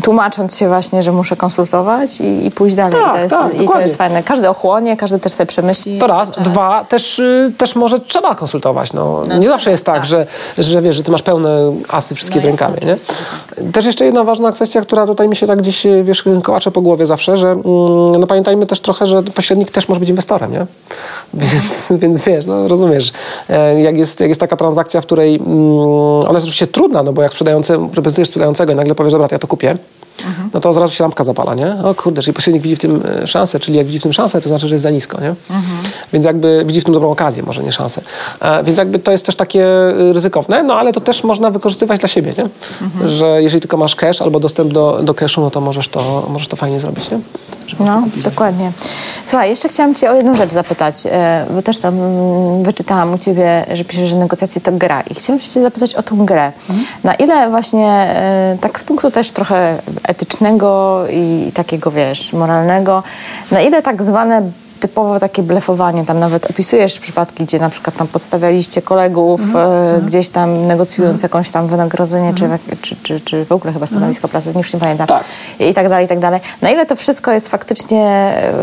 tłumacząc 0.05 0.57
się 0.57 0.67
właśnie, 0.67 1.03
że 1.03 1.11
muszę 1.11 1.35
konsultować 1.35 2.21
i, 2.21 2.45
i 2.45 2.51
pójść 2.51 2.75
dalej. 2.75 2.91
Tak, 2.91 3.09
I, 3.09 3.13
to 3.13 3.19
jest, 3.19 3.29
tak, 3.29 3.61
I 3.61 3.67
to 3.67 3.79
jest 3.79 3.95
fajne. 3.95 4.23
Każdy 4.23 4.49
ochłonie, 4.49 4.97
każdy 4.97 5.19
też 5.19 5.31
sobie 5.31 5.47
przemyśli. 5.47 5.99
To 5.99 6.07
raz. 6.07 6.31
Dwa, 6.31 6.83
też, 6.83 7.19
y, 7.19 7.53
też 7.57 7.75
może 7.75 7.99
trzeba 7.99 8.35
konsultować. 8.35 8.93
No, 8.93 9.23
no 9.27 9.37
nie 9.37 9.47
zawsze 9.47 9.71
jest 9.71 9.85
tak, 9.85 9.95
tak, 9.95 10.05
Że, 10.05 10.27
że 10.57 10.81
wiesz, 10.81 10.95
że 10.95 11.03
ty 11.03 11.11
masz 11.11 11.21
pełne 11.21 11.75
wszystkie 12.13 12.35
no 12.35 12.41
w 12.41 12.45
rękawie. 12.45 12.81
Nie? 12.85 12.95
Też 13.71 13.85
jeszcze 13.85 14.05
jedna 14.05 14.23
ważna 14.23 14.51
kwestia, 14.51 14.81
która 14.81 15.07
tutaj 15.07 15.29
mi 15.29 15.35
się 15.35 15.47
tak 15.47 15.59
gdzieś, 15.59 15.87
wiesz, 16.03 16.23
kołacze 16.43 16.71
po 16.71 16.81
głowie 16.81 17.05
zawsze, 17.05 17.37
że 17.37 17.47
mm, 17.47 17.63
no 18.19 18.27
pamiętajmy 18.27 18.65
też 18.65 18.79
trochę, 18.79 19.07
że 19.07 19.23
pośrednik 19.23 19.71
też 19.71 19.89
może 19.89 19.99
być 19.99 20.09
inwestorem, 20.09 20.51
nie? 20.51 20.65
Więc, 21.33 21.93
więc 21.97 22.21
wiesz, 22.21 22.45
no 22.45 22.67
rozumiesz, 22.67 23.11
e, 23.49 23.81
jak 23.81 23.97
jest, 23.97 24.19
jak 24.19 24.29
jest 24.29 24.41
taka 24.41 24.57
transakcja, 24.57 25.01
w 25.01 25.05
której 25.05 25.35
mm, 25.35 25.49
ona 26.19 26.33
jest 26.33 26.45
oczywiście 26.45 26.67
trudna, 26.67 27.03
no 27.03 27.13
bo 27.13 27.21
jak 27.21 27.31
sprzedający, 27.31 27.73
reprezentujesz 27.73 28.27
sprzedającego 28.27 28.73
i 28.73 28.75
nagle 28.75 28.95
powiesz, 28.95 29.11
dobra, 29.11 29.27
ja 29.31 29.39
to 29.39 29.47
kupię, 29.47 29.77
mhm. 30.27 30.49
no 30.53 30.59
to 30.59 30.69
od 30.69 30.77
razu 30.77 30.95
się 30.95 31.03
lampka 31.03 31.23
zapala, 31.23 31.55
nie? 31.55 31.75
O 31.83 31.95
kurde, 31.95 32.21
czyli 32.21 32.33
pośrednik 32.33 32.63
widzi 32.63 32.75
w 32.75 32.79
tym 32.79 33.03
e, 33.23 33.27
szansę, 33.27 33.59
czyli 33.59 33.77
jak 33.77 33.87
widzi 33.87 33.99
w 33.99 34.03
tym 34.03 34.13
szansę, 34.13 34.41
to 34.41 34.49
znaczy, 34.49 34.67
że 34.67 34.75
jest 34.75 34.83
za 34.83 34.89
nisko, 34.89 35.21
nie? 35.21 35.29
Mhm. 35.29 35.63
Więc 36.13 36.25
jakby 36.25 36.63
widzi 36.65 36.81
w 36.81 36.83
tym 36.83 36.93
dobrą 36.93 37.11
okazję, 37.11 37.43
może 37.43 37.63
nie 37.63 37.71
szansę. 37.71 38.01
E, 38.41 38.63
więc 38.63 38.77
jakby 38.77 38.99
to 38.99 39.11
jest 39.11 39.25
też 39.25 39.35
takie 39.35 39.65
e, 39.65 40.13
ryzykowne, 40.13 40.63
no 40.63 40.73
ale 40.73 40.93
to 40.93 41.01
też 41.01 41.23
można 41.23 41.51
wykorzystywać 41.51 41.99
dla 41.99 42.09
siebie, 42.09 42.33
nie? 42.37 42.49
Mhm. 42.81 43.07
Że 43.07 43.43
jeżeli 43.43 43.61
tylko 43.61 43.77
masz 43.77 43.95
cash 43.95 44.21
albo 44.21 44.39
dostęp 44.39 44.73
do, 44.73 44.99
do 45.03 45.13
cashu, 45.13 45.41
no 45.41 45.51
to 45.51 45.61
możesz 45.61 45.87
to, 45.87 46.27
możesz 46.29 46.47
to 46.47 46.55
fajnie 46.55 46.79
zrobić, 46.79 47.11
nie? 47.11 47.19
No, 47.79 48.03
dokładnie. 48.15 48.71
Słuchaj, 49.25 49.49
jeszcze 49.49 49.69
chciałam 49.69 49.95
Cię 49.95 50.11
o 50.11 50.13
jedną 50.13 50.35
rzecz 50.35 50.53
zapytać, 50.53 50.95
e, 51.05 51.45
bo 51.49 51.61
też 51.61 51.79
tam 51.79 51.99
mm, 51.99 52.61
wyczytałam 52.61 53.13
u 53.13 53.17
Ciebie, 53.17 53.65
że 53.73 53.85
piszesz, 53.85 54.09
że 54.09 54.15
negocjacje 54.15 54.61
to 54.61 54.71
gra 54.71 55.01
i 55.01 55.15
chciałam 55.15 55.39
Cię 55.39 55.61
zapytać 55.61 55.95
o 55.95 56.03
tą 56.03 56.25
grę. 56.25 56.51
Mhm. 56.69 56.87
Na 57.03 57.13
ile 57.13 57.49
właśnie 57.49 57.87
e, 57.87 58.57
tak 58.61 58.79
z 58.79 58.83
punktu 58.83 59.11
też 59.11 59.31
trochę 59.31 59.77
etycznego 60.03 61.03
i 61.11 61.51
takiego, 61.53 61.91
wiesz, 61.91 62.33
moralnego, 62.33 63.03
na 63.51 63.61
ile 63.61 63.81
tak 63.81 64.03
zwane 64.03 64.41
typowo 64.79 65.19
takie 65.19 65.43
blefowanie. 65.43 66.05
Tam 66.05 66.19
nawet 66.19 66.49
opisujesz 66.49 66.99
przypadki, 66.99 67.43
gdzie 67.43 67.59
na 67.59 67.69
przykład 67.69 67.95
tam 67.95 68.07
podstawialiście 68.07 68.81
kolegów 68.81 69.41
mm 69.41 69.53
-hmm. 69.53 70.05
gdzieś 70.05 70.29
tam 70.29 70.67
negocjując 70.67 71.21
-hmm. 71.21 71.25
jakąś 71.25 71.49
tam 71.49 71.67
wynagrodzenie, 71.67 72.29
mm 72.29 72.35
-hmm. 72.35 72.59
czy, 72.81 72.95
czy, 73.03 73.19
czy, 73.19 73.45
w 73.45 73.51
ogóle 73.51 73.73
chyba 73.73 73.85
stanowisko 73.85 74.27
pracy, 74.27 74.53
już 74.57 74.73
nie 74.73 74.79
pamiętam. 74.79 75.07
Tak. 75.07 75.23
I 75.59 75.73
tak 75.73 75.89
dalej, 75.89 76.05
i 76.05 76.07
tak 76.07 76.19
dalej. 76.19 76.39
Na 76.61 76.71
ile 76.71 76.85
to 76.85 76.95
wszystko 76.95 77.31
jest 77.31 77.49
faktycznie, 77.49 78.03
e, 78.03 78.53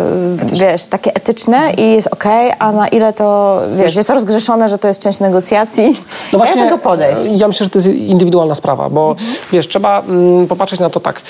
etyczne. 0.42 0.66
wiesz, 0.66 0.84
takie 0.84 1.14
etyczne 1.14 1.72
i 1.72 1.92
jest 1.92 2.08
okej, 2.10 2.46
okay, 2.46 2.58
a 2.58 2.72
na 2.72 2.88
ile 2.88 3.12
to, 3.12 3.60
wiesz, 3.76 3.96
jest 3.96 4.10
rozgrzeszone, 4.10 4.68
że 4.68 4.78
to 4.78 4.88
jest 4.88 5.02
część 5.02 5.20
negocjacji. 5.20 6.02
No 6.32 6.38
właśnie, 6.38 6.60
Jak 6.60 6.70
do 6.70 6.76
tego 6.76 6.90
podejść? 6.90 7.36
Ja 7.36 7.48
myślę, 7.48 7.64
że 7.64 7.70
to 7.70 7.78
jest 7.78 7.88
indywidualna 7.88 8.54
sprawa, 8.54 8.90
bo 8.90 9.10
mhm. 9.10 9.30
wiesz, 9.52 9.68
trzeba 9.68 10.00
mm, 10.00 10.46
popatrzeć 10.48 10.80
na 10.80 10.90
to 10.90 11.00
tak 11.00 11.20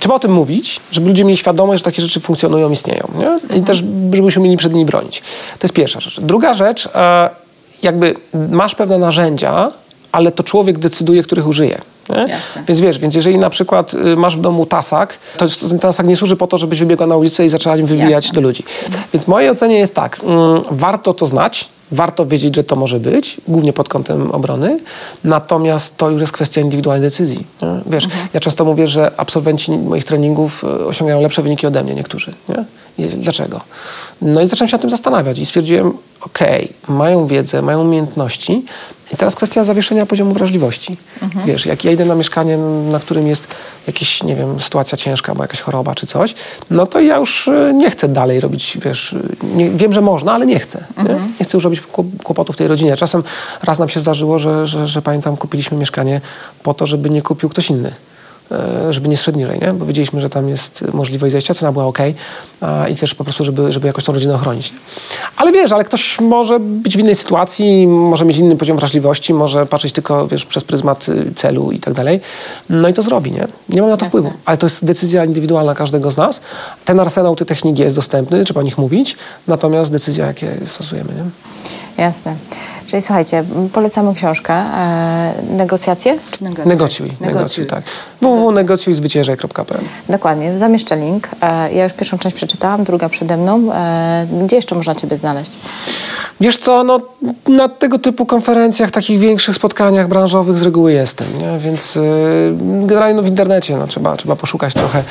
trzeba 0.00 0.14
o 0.14 0.18
tym 0.18 0.32
mówić, 0.32 0.80
żeby 0.90 1.08
ludzie 1.08 1.24
mieli 1.24 1.36
świadomość, 1.36 1.80
że 1.80 1.84
takie 1.84 2.02
rzeczy 2.02 2.20
funkcjonują, 2.20 2.70
istnieją. 2.70 3.08
Nie? 3.18 3.24
I 3.24 3.42
mhm. 3.42 3.64
też, 3.64 3.82
żebyśmy 4.12 4.42
mieli 4.42 4.56
przed 4.56 4.72
nimi 4.72 4.84
bronić. 4.84 5.20
To 5.58 5.66
jest 5.66 5.74
pierwsza 5.74 6.00
rzecz. 6.00 6.20
Druga 6.20 6.54
rzecz, 6.54 6.88
e, 6.94 7.30
jakby 7.82 8.14
masz 8.50 8.74
pewne 8.74 8.98
narzędzia, 8.98 9.70
ale 10.12 10.32
to 10.32 10.42
człowiek 10.42 10.78
decyduje, 10.78 11.22
których 11.22 11.46
użyje. 11.46 11.80
Więc 12.68 12.80
wiesz, 12.80 12.98
więc 12.98 13.14
jeżeli 13.14 13.38
na 13.38 13.50
przykład 13.50 13.94
y, 13.94 14.16
masz 14.16 14.36
w 14.36 14.40
domu 14.40 14.66
tasak, 14.66 15.18
to 15.36 15.46
ten 15.68 15.78
tasak 15.78 16.06
nie 16.06 16.16
służy 16.16 16.36
po 16.36 16.46
to, 16.46 16.58
żebyś 16.58 16.78
wybiegła 16.78 17.06
na 17.06 17.16
ulicę 17.16 17.44
i 17.44 17.48
zaczęła 17.48 17.76
nim 17.76 17.86
wywijać 17.86 18.24
Jasne. 18.24 18.34
do 18.34 18.40
ludzi. 18.40 18.64
Więc 19.12 19.26
moje 19.26 19.50
ocenie 19.50 19.78
jest 19.78 19.94
tak, 19.94 20.20
mm, 20.24 20.62
warto 20.70 21.14
to 21.14 21.26
znać, 21.26 21.68
warto 21.92 22.26
wiedzieć, 22.26 22.56
że 22.56 22.64
to 22.64 22.76
może 22.76 23.00
być, 23.00 23.40
głównie 23.48 23.72
pod 23.72 23.88
kątem 23.88 24.30
obrony, 24.30 24.80
natomiast 25.24 25.96
to 25.96 26.10
już 26.10 26.20
jest 26.20 26.32
kwestia 26.32 26.60
indywidualnej 26.60 27.10
decyzji. 27.10 27.46
Nie? 27.62 27.80
Wiesz, 27.86 28.04
mhm. 28.04 28.28
ja 28.34 28.40
często 28.40 28.64
mówię, 28.64 28.88
że 28.88 29.12
absolwenci 29.16 29.72
moich 29.72 30.04
treningów 30.04 30.64
y, 30.64 30.86
osiągają 30.86 31.20
lepsze 31.20 31.42
wyniki 31.42 31.66
ode 31.66 31.84
mnie 31.84 31.94
niektórzy. 31.94 32.34
Nie? 32.48 32.64
Dlaczego? 33.08 33.60
No 34.22 34.42
i 34.42 34.48
zacząłem 34.48 34.68
się 34.68 34.74
nad 34.74 34.80
tym 34.80 34.90
zastanawiać 34.90 35.38
i 35.38 35.46
stwierdziłem, 35.46 35.92
okej, 36.20 36.72
okay, 36.82 36.96
mają 36.96 37.26
wiedzę, 37.26 37.62
mają 37.62 37.80
umiejętności, 37.80 38.64
i 39.12 39.16
teraz 39.16 39.34
kwestia 39.34 39.64
zawieszenia 39.64 40.06
poziomu 40.06 40.34
wrażliwości. 40.34 40.96
Mhm. 41.22 41.46
Wiesz, 41.46 41.66
jak 41.66 41.84
ja 41.84 41.92
idę 41.92 42.04
na 42.04 42.14
mieszkanie, 42.14 42.58
na 42.90 43.00
którym 43.00 43.26
jest 43.26 43.48
jakaś, 43.86 44.22
nie 44.22 44.36
wiem, 44.36 44.60
sytuacja 44.60 44.98
ciężka, 44.98 45.34
bo 45.34 45.44
jakaś 45.44 45.60
choroba 45.60 45.94
czy 45.94 46.06
coś, 46.06 46.34
no 46.70 46.86
to 46.86 47.00
ja 47.00 47.16
już 47.16 47.48
e, 47.48 47.72
nie 47.74 47.90
chcę 47.90 48.08
dalej 48.08 48.40
robić, 48.40 48.78
wiesz, 48.84 49.14
nie, 49.42 49.70
wiem, 49.70 49.92
że 49.92 50.00
można, 50.00 50.32
ale 50.32 50.46
nie 50.46 50.58
chcę. 50.58 50.84
Mhm. 50.96 51.18
Nie? 51.18 51.28
nie? 51.38 51.44
chcę 51.44 51.56
już 51.56 51.64
robić 51.64 51.80
kłopotów 52.22 52.56
w 52.56 52.58
tej 52.58 52.68
rodzinie. 52.68 52.96
Czasem 52.96 53.22
raz 53.62 53.78
nam 53.78 53.88
się 53.88 54.00
zdarzyło, 54.00 54.38
że, 54.38 54.66
że, 54.66 54.86
że 54.86 55.02
pamiętam, 55.02 55.36
kupiliśmy 55.36 55.78
mieszkanie 55.78 56.20
po 56.62 56.74
to, 56.74 56.86
żeby 56.86 57.10
nie 57.10 57.22
kupił 57.22 57.48
ktoś 57.48 57.70
inny. 57.70 57.92
E, 58.52 58.92
żeby 58.92 59.08
nie 59.08 59.16
szedł 59.16 59.38
niżej, 59.38 59.60
nie? 59.60 59.72
bo 59.72 59.86
wiedzieliśmy, 59.86 60.20
że 60.20 60.30
tam 60.30 60.48
jest 60.48 60.84
możliwość 60.94 61.32
zejścia, 61.32 61.54
cena 61.54 61.72
była 61.72 61.84
ok 61.84 61.98
i 62.90 62.96
też 62.96 63.14
po 63.14 63.24
prostu, 63.24 63.44
żeby, 63.44 63.72
żeby 63.72 63.86
jakoś 63.86 64.04
tą 64.04 64.12
rodzinę 64.12 64.34
ochronić. 64.34 64.72
Ale 65.36 65.52
wiesz, 65.52 65.72
ale 65.72 65.84
ktoś 65.84 66.20
może 66.20 66.60
być 66.60 66.96
w 66.96 67.00
innej 67.00 67.14
sytuacji, 67.14 67.86
może 67.86 68.24
mieć 68.24 68.36
inny 68.36 68.56
poziom 68.56 68.76
wrażliwości, 68.76 69.34
może 69.34 69.66
patrzeć 69.66 69.92
tylko 69.92 70.28
wiesz, 70.28 70.46
przez 70.46 70.64
pryzmat 70.64 71.08
y, 71.08 71.34
celu 71.34 71.72
i 71.72 71.78
tak 71.78 71.94
dalej. 71.94 72.20
No 72.70 72.88
i 72.88 72.92
to 72.92 73.02
zrobi, 73.02 73.32
nie? 73.32 73.48
Nie 73.68 73.80
mam 73.80 73.90
na 73.90 73.96
to 73.96 74.04
Jasne. 74.04 74.20
wpływu, 74.20 74.36
ale 74.44 74.56
to 74.56 74.66
jest 74.66 74.84
decyzja 74.84 75.24
indywidualna 75.24 75.74
każdego 75.74 76.10
z 76.10 76.16
nas. 76.16 76.40
Ten 76.84 77.00
arsenał 77.00 77.36
tych 77.36 77.48
technik 77.48 77.78
jest 77.78 77.96
dostępny, 77.96 78.44
trzeba 78.44 78.60
o 78.60 78.64
nich 78.64 78.78
mówić, 78.78 79.16
natomiast 79.46 79.92
decyzja, 79.92 80.26
jakie 80.26 80.56
stosujemy. 80.64 81.12
Nie? 81.14 81.24
Jasne. 82.04 82.36
Czyli 82.90 83.02
słuchajcie, 83.02 83.44
polecamy 83.72 84.14
książkę. 84.14 84.54
E, 84.54 85.34
negocjacje? 85.50 86.18
Czy 86.30 86.44
negocjuj? 86.44 86.66
Negocjuj, 86.68 87.12
negocjuj, 87.20 87.66
tak. 87.66 87.84
www.negocjujzwyciężaj.pl 88.20 89.80
Dokładnie, 90.08 90.58
zamieszczę 90.58 90.96
link. 90.96 91.28
E, 91.40 91.72
ja 91.72 91.84
już 91.84 91.92
pierwszą 91.92 92.18
część 92.18 92.36
przeczytałam, 92.36 92.84
druga 92.84 93.08
przede 93.08 93.36
mną. 93.36 93.72
E, 93.72 94.26
gdzie 94.44 94.56
jeszcze 94.56 94.74
można 94.74 94.94
Ciebie 94.94 95.16
znaleźć? 95.16 95.58
Wiesz 96.40 96.58
co, 96.58 96.84
no, 96.84 97.00
na 97.48 97.68
tego 97.68 97.98
typu 97.98 98.26
konferencjach, 98.26 98.90
takich 98.90 99.18
większych 99.18 99.54
spotkaniach 99.54 100.08
branżowych 100.08 100.58
z 100.58 100.62
reguły 100.62 100.92
jestem, 100.92 101.38
nie? 101.38 101.58
więc 101.58 101.94
yy, 101.94 102.02
generalnie 102.86 103.14
no, 103.14 103.22
w 103.22 103.26
internecie 103.26 103.76
no, 103.76 103.86
trzeba, 103.86 104.16
trzeba 104.16 104.36
poszukać 104.36 104.74
trochę. 104.74 105.02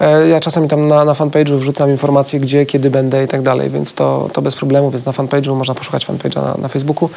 E, 0.00 0.28
ja 0.28 0.40
czasami 0.40 0.68
tam 0.68 0.88
na, 0.88 1.04
na 1.04 1.12
fanpage'u 1.12 1.58
wrzucam 1.58 1.90
informacje, 1.90 2.40
gdzie, 2.40 2.66
kiedy 2.66 2.90
będę 2.90 3.24
i 3.24 3.28
tak 3.28 3.42
dalej, 3.42 3.70
więc 3.70 3.94
to, 3.94 4.30
to 4.32 4.42
bez 4.42 4.56
problemu, 4.56 4.90
więc 4.90 5.06
na 5.06 5.12
fanpage'u 5.12 5.56
można 5.56 5.74
poszukać 5.74 6.06
fanpage'a 6.06 6.42
na, 6.42 6.54
na 6.62 6.68
Facebooku. 6.68 7.10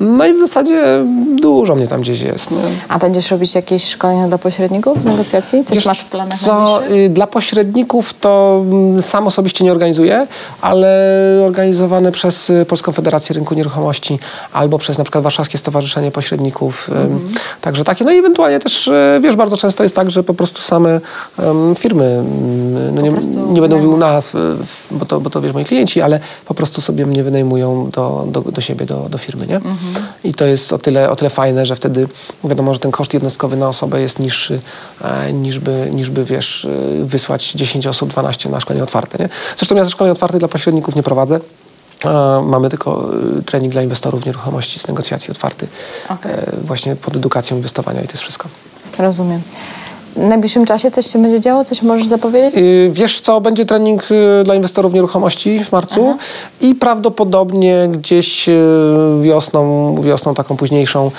No 0.00 0.26
i 0.26 0.32
w 0.32 0.38
zasadzie 0.38 1.04
dużo 1.40 1.74
mnie 1.74 1.86
tam 1.86 2.00
gdzieś 2.00 2.20
jest. 2.20 2.50
Nie? 2.50 2.58
A 2.88 2.98
będziesz 2.98 3.30
robić 3.30 3.54
jakieś 3.54 3.84
szkolenia 3.84 4.28
dla 4.28 4.38
pośredników 4.38 5.02
w 5.02 5.04
negocjacji? 5.04 5.64
Coś 5.64 5.76
Wiesz, 5.76 5.86
masz 5.86 6.00
w 6.00 6.04
planach 6.04 6.38
co, 6.38 6.82
y, 6.90 7.08
Dla 7.08 7.26
pośredników 7.26 8.14
to 8.14 8.62
mm, 8.66 9.02
sam 9.02 9.26
osobiście 9.26 9.64
nie 9.64 9.72
organizuję, 9.72 10.26
ale 10.60 10.90
organizowane 11.46 12.12
przez 12.12 12.50
y, 12.50 12.66
Polską 12.68 12.92
Federację 12.92 13.34
Rynku 13.34 13.54
Nieruchomości 13.54 14.18
albo 14.52 14.78
przez 14.78 14.98
na 14.98 15.04
przykład 15.04 15.24
Warszawskie 15.24 15.58
Stowarzyszenie 15.58 16.10
Pośredników. 16.10 16.88
Mhm. 16.88 17.20
Także 17.60 17.84
takie. 17.84 18.04
No 18.04 18.10
i 18.10 18.18
ewentualnie 18.18 18.60
też, 18.60 18.88
y, 18.88 19.20
wiesz, 19.22 19.36
bardzo 19.36 19.56
często 19.56 19.82
jest 19.82 19.96
tak, 19.96 20.10
że 20.10 20.22
po 20.22 20.34
prostu 20.34 20.60
same 20.60 21.00
um, 21.38 21.74
firmy, 21.76 22.24
no 22.92 23.02
nie, 23.02 23.12
nie 23.52 23.60
będę 23.60 23.76
mówił 23.76 23.96
nas, 23.96 24.32
bo 24.90 25.06
to, 25.06 25.20
bo 25.20 25.30
to 25.30 25.40
wiesz, 25.40 25.52
moi 25.52 25.64
klienci, 25.64 26.02
ale 26.02 26.20
po 26.46 26.54
prostu 26.54 26.80
sobie 26.80 27.06
mnie 27.06 27.22
wynajmują 27.22 27.90
do, 27.90 28.26
do, 28.28 28.40
do 28.40 28.60
siebie, 28.60 28.86
do, 28.86 29.06
do 29.08 29.18
firmy 29.18 29.46
nie? 29.50 29.56
Mhm. 29.56 30.06
I 30.24 30.34
to 30.34 30.44
jest 30.46 30.72
o 30.72 30.78
tyle, 30.78 31.10
o 31.10 31.16
tyle 31.16 31.30
fajne, 31.30 31.66
że 31.66 31.76
wtedy 31.76 32.08
wiadomo, 32.44 32.74
że 32.74 32.80
ten 32.80 32.90
koszt 32.90 33.14
jednostkowy 33.14 33.56
na 33.56 33.68
osobę 33.68 34.00
jest 34.00 34.18
niższy, 34.18 34.60
e, 35.02 35.32
niż 35.32 35.58
by, 35.58 35.90
niż 35.92 36.10
by 36.10 36.24
wiesz, 36.24 36.64
e, 36.64 37.04
wysłać 37.04 37.52
10 37.52 37.86
osób, 37.86 38.10
12 38.10 38.48
na 38.48 38.60
szkolenie 38.60 38.82
otwarte. 38.82 39.18
Nie? 39.18 39.28
Zresztą 39.56 39.76
ja 39.76 39.84
ze 39.84 39.90
szkoleń 39.90 40.12
otwartych 40.12 40.38
dla 40.38 40.48
pośredników 40.48 40.96
nie 40.96 41.02
prowadzę. 41.02 41.40
Mamy 42.42 42.70
tylko 42.70 43.10
e, 43.38 43.42
trening 43.42 43.72
dla 43.72 43.82
inwestorów 43.82 44.26
nieruchomości 44.26 44.78
z 44.78 44.88
negocjacji 44.88 45.30
otwarty, 45.30 45.66
okay. 46.08 46.32
właśnie 46.64 46.96
pod 46.96 47.16
edukacją 47.16 47.56
inwestowania 47.56 48.02
i 48.02 48.06
to 48.06 48.12
jest 48.12 48.22
wszystko. 48.22 48.48
Rozumiem. 48.98 49.42
W 50.16 50.28
najbliższym 50.28 50.64
czasie 50.64 50.90
coś 50.90 51.06
się 51.06 51.22
będzie 51.22 51.40
działo? 51.40 51.64
Coś 51.64 51.82
możesz 51.82 52.06
zapowiedzieć? 52.06 52.60
Yy, 52.60 52.90
wiesz 52.92 53.20
co, 53.20 53.40
będzie 53.40 53.66
trening 53.66 54.10
yy, 54.10 54.44
dla 54.44 54.54
inwestorów 54.54 54.92
nieruchomości 54.92 55.64
w 55.64 55.72
marcu 55.72 56.08
Aha. 56.08 56.18
i 56.60 56.74
prawdopodobnie 56.74 57.88
gdzieś 57.92 58.48
yy, 58.48 58.54
wiosną, 59.22 59.94
wiosną 60.02 60.34
taką 60.34 60.56
późniejszą 60.56 61.10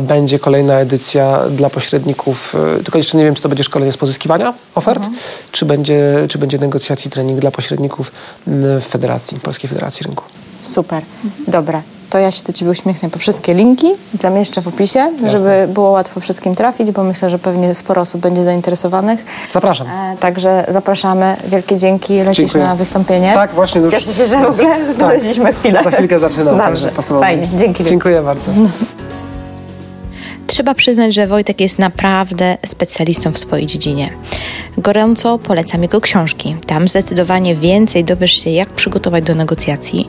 będzie 0.00 0.38
kolejna 0.38 0.74
edycja 0.74 1.40
dla 1.50 1.70
pośredników. 1.70 2.56
Tylko 2.84 2.98
jeszcze 2.98 3.18
nie 3.18 3.24
wiem, 3.24 3.34
czy 3.34 3.42
to 3.42 3.48
będzie 3.48 3.64
szkolenie 3.64 3.92
z 3.92 3.96
pozyskiwania 3.96 4.54
ofert, 4.74 5.02
Aha. 5.02 5.12
czy 5.52 5.64
będzie, 5.64 6.26
czy 6.28 6.38
będzie 6.38 6.58
negocjacji 6.58 7.10
trening 7.10 7.40
dla 7.40 7.50
pośredników 7.50 8.12
w 8.46 8.84
Federacji, 8.88 9.40
Polskiej 9.40 9.70
Federacji 9.70 10.04
Rynku. 10.06 10.24
Super, 10.60 11.02
dobra 11.48 11.82
to 12.10 12.18
ja 12.18 12.30
się 12.30 12.44
do 12.44 12.52
Ciebie 12.52 12.70
uśmiechnę 12.70 13.10
po 13.10 13.18
wszystkie 13.18 13.54
linki, 13.54 13.86
zamieszczę 14.18 14.62
w 14.62 14.68
opisie, 14.68 14.98
Jasne. 14.98 15.30
żeby 15.30 15.68
było 15.68 15.90
łatwo 15.90 16.20
wszystkim 16.20 16.54
trafić, 16.54 16.90
bo 16.90 17.04
myślę, 17.04 17.30
że 17.30 17.38
pewnie 17.38 17.74
sporo 17.74 18.02
osób 18.02 18.20
będzie 18.20 18.44
zainteresowanych. 18.44 19.24
Zapraszam. 19.50 19.86
E, 19.86 20.16
także 20.20 20.64
zapraszamy. 20.68 21.36
Wielkie 21.46 21.76
dzięki. 21.76 22.18
Lecisz 22.18 22.36
Dziękuję. 22.36 22.64
na 22.64 22.76
wystąpienie. 22.76 23.32
Tak, 23.34 23.52
właśnie. 23.54 23.80
Już... 23.80 23.90
Cieszę 23.90 24.12
się, 24.12 24.26
że 24.26 24.36
w 24.36 24.50
ogóle 24.50 24.68
tak. 24.68 24.96
znaleźliśmy 24.96 25.44
tak. 25.44 25.56
chwilę. 25.56 25.82
Za 25.84 25.90
chwilkę 25.90 26.18
zaczynam. 26.18 26.58
Dobrze, 26.58 26.90
fajnie. 27.20 27.48
Dzięki. 27.56 27.84
Dziękuję 27.84 28.22
bardzo. 28.22 28.50
No. 28.56 28.68
Trzeba 30.50 30.74
przyznać, 30.74 31.14
że 31.14 31.26
Wojtek 31.26 31.60
jest 31.60 31.78
naprawdę 31.78 32.56
specjalistą 32.66 33.32
w 33.32 33.38
swojej 33.38 33.66
dziedzinie. 33.66 34.12
Gorąco 34.78 35.38
polecam 35.38 35.82
jego 35.82 36.00
książki. 36.00 36.56
Tam 36.66 36.88
zdecydowanie 36.88 37.54
więcej 37.54 38.04
dowiesz 38.04 38.44
się, 38.44 38.50
jak 38.50 38.70
przygotować 38.70 39.24
do 39.24 39.34
negocjacji. 39.34 40.08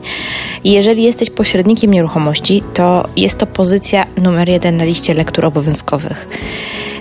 Jeżeli 0.64 1.02
jesteś 1.02 1.30
pośrednikiem 1.30 1.90
nieruchomości, 1.90 2.62
to 2.74 3.08
jest 3.16 3.38
to 3.38 3.46
pozycja 3.46 4.06
numer 4.16 4.48
jeden 4.48 4.76
na 4.76 4.84
liście 4.84 5.14
lektur 5.14 5.44
obowiązkowych. 5.44 6.28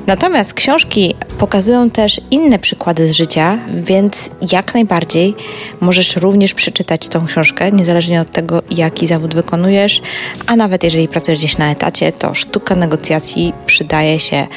Natomiast 0.08 0.54
książki 0.54 1.16
pokazują 1.38 1.90
też 1.90 2.22
inne 2.32 2.60
przykłady 2.60 3.08
z 3.08 3.12
życia, 3.12 3.58
więc 3.74 4.32
jak 4.52 4.74
najbardziej 4.74 5.36
możesz 5.82 6.16
również 6.16 6.54
przeczytać 6.54 7.08
tą 7.08 7.26
książkę, 7.26 7.72
niezależnie 7.72 8.22
od 8.22 8.32
tego, 8.32 8.64
jaki 8.72 9.08
zawód 9.08 9.36
wykonujesz, 9.36 10.02
a 10.48 10.56
nawet 10.56 10.84
jeżeli 10.84 11.08
pracujesz 11.08 11.40
gdzieś 11.40 11.58
na 11.58 11.72
etacie, 11.72 12.12
to 12.12 12.34
sztuka 12.34 12.76
negocjacji 12.76 13.54
przydaje 13.66 14.20
się 14.20 14.48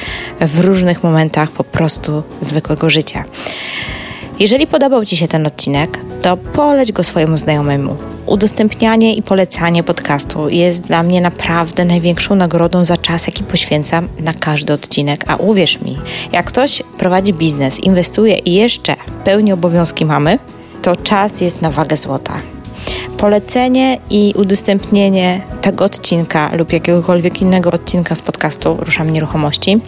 w 0.41 0.61
różnych 0.61 1.03
momentach 1.03 1.51
po 1.51 1.65
prostu 1.65 2.23
zwykłego 2.41 2.91
życia. 2.91 3.25
Jeżeli 4.38 4.66
podobał 4.66 5.05
Ci 5.05 5.16
się 5.16 5.29
ten 5.29 5.47
odcinek, 5.47 5.99
to 6.23 6.37
poleć 6.37 6.92
go 6.92 7.03
swojemu 7.03 7.38
znajomemu. 7.38 7.97
Udostępnianie 8.27 9.14
i 9.14 9.23
polecanie 9.23 9.83
podcastu 9.83 10.49
jest 10.49 10.87
dla 10.87 11.03
mnie 11.03 11.20
naprawdę 11.20 11.85
największą 11.85 12.35
nagrodą 12.35 12.85
za 12.85 12.97
czas, 12.97 13.27
jaki 13.27 13.44
poświęcam 13.44 14.09
na 14.20 14.33
każdy 14.33 14.73
odcinek. 14.73 15.25
A 15.27 15.37
uwierz 15.37 15.81
mi, 15.81 15.99
jak 16.33 16.47
ktoś 16.47 16.83
prowadzi 16.99 17.33
biznes, 17.35 17.81
inwestuje 17.81 18.38
i 18.38 18.55
jeszcze 18.55 18.97
pełni 19.25 19.53
obowiązki 19.53 20.05
mamy, 20.05 20.38
to 20.83 20.97
czas 20.97 21.40
jest 21.40 21.62
na 21.62 21.70
wagę 21.70 21.97
złota. 21.97 22.40
Polecenie 23.16 23.99
i 24.11 24.35
udostępnienie 24.37 25.40
tego 25.62 25.85
odcinka 25.85 26.51
lub 26.57 26.73
jakiegokolwiek 26.73 27.42
innego 27.42 27.70
odcinka 27.70 28.14
z 28.14 28.23
podcastu 28.23 28.77
Ruszam 28.81 29.11
Nieruchomości 29.11 29.81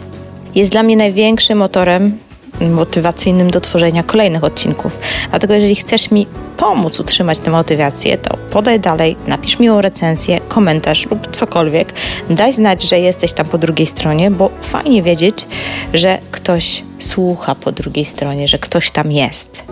jest 0.55 0.71
dla 0.71 0.83
mnie 0.83 0.97
największym 0.97 1.57
motorem 1.57 2.17
motywacyjnym 2.61 3.51
do 3.51 3.61
tworzenia 3.61 4.03
kolejnych 4.03 4.43
odcinków. 4.43 4.97
Dlatego 5.29 5.53
jeżeli 5.53 5.75
chcesz 5.75 6.11
mi 6.11 6.27
pomóc 6.57 6.99
utrzymać 6.99 7.39
tę 7.39 7.51
motywację, 7.51 8.17
to 8.17 8.37
podaj 8.37 8.79
dalej, 8.79 9.15
napisz 9.27 9.59
miłą 9.59 9.81
recenzję, 9.81 10.39
komentarz 10.47 11.05
lub 11.11 11.35
cokolwiek. 11.35 11.93
Daj 12.29 12.53
znać, 12.53 12.83
że 12.83 12.99
jesteś 12.99 13.33
tam 13.33 13.45
po 13.45 13.57
drugiej 13.57 13.87
stronie, 13.87 14.31
bo 14.31 14.49
fajnie 14.61 15.03
wiedzieć, 15.03 15.47
że 15.93 16.19
ktoś 16.31 16.83
słucha 16.99 17.55
po 17.55 17.71
drugiej 17.71 18.05
stronie, 18.05 18.47
że 18.47 18.57
ktoś 18.57 18.91
tam 18.91 19.11
jest. 19.11 19.63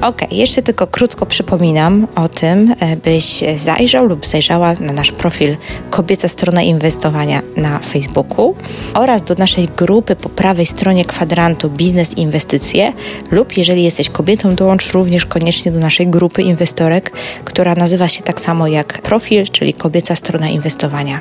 Ok, 0.00 0.20
jeszcze 0.32 0.62
tylko 0.62 0.86
krótko 0.86 1.26
przypominam 1.26 2.06
o 2.14 2.28
tym, 2.28 2.74
e, 2.80 2.96
byś 2.96 3.44
zajrzał 3.56 4.06
lub 4.06 4.26
zajrzała 4.26 4.74
na 4.80 4.92
nasz 4.92 5.12
profil 5.12 5.56
Kobieca 5.90 6.28
Strona 6.28 6.62
Inwestowania 6.62 7.42
na 7.56 7.78
Facebooku 7.78 8.54
oraz 8.94 9.24
do 9.24 9.34
naszej 9.34 9.68
grupy 9.76 10.16
po 10.16 10.28
prawej 10.28 10.66
stronie 10.66 11.04
kwadrantu 11.04 11.70
Biznes 11.70 12.14
Inwestycje 12.14 12.92
lub 13.30 13.56
jeżeli 13.56 13.84
jesteś 13.84 14.08
kobietą, 14.08 14.54
dołącz 14.54 14.92
również 14.92 15.26
koniecznie 15.26 15.72
do 15.72 15.78
naszej 15.78 16.06
grupy 16.06 16.42
inwestorek, 16.42 17.12
która 17.44 17.74
nazywa 17.74 18.08
się 18.08 18.22
tak 18.22 18.40
samo 18.40 18.66
jak 18.66 19.02
profil, 19.02 19.44
czyli 19.48 19.74
Kobieca 19.74 20.16
Strona 20.16 20.48
Inwestowania. 20.48 21.20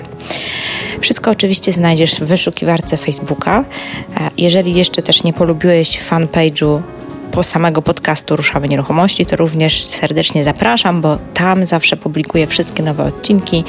Wszystko 1.01 1.31
oczywiście 1.31 1.71
znajdziesz 1.71 2.15
w 2.15 2.23
wyszukiwarce 2.23 2.97
Facebooka. 2.97 3.65
Jeżeli 4.37 4.75
jeszcze 4.75 5.01
też 5.01 5.23
nie 5.25 5.33
polubiłeś 5.33 5.99
fanpage'u 5.99 6.81
po 7.31 7.43
samego 7.43 7.81
podcastu 7.81 8.35
Ruszamy 8.35 8.67
Nieruchomości, 8.67 9.25
to 9.25 9.35
również 9.35 9.85
serdecznie 9.85 10.43
zapraszam, 10.43 11.01
bo 11.01 11.17
tam 11.33 11.65
zawsze 11.65 11.97
publikuję 11.97 12.47
wszystkie 12.47 12.83
nowe 12.83 13.03
odcinki 13.03 13.63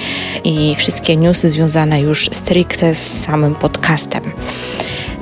i 0.45 0.75
wszystkie 0.75 1.17
newsy 1.17 1.49
związane 1.49 2.01
już 2.01 2.29
stricte 2.33 2.95
z 2.95 3.25
samym 3.25 3.55
podcastem. 3.55 4.23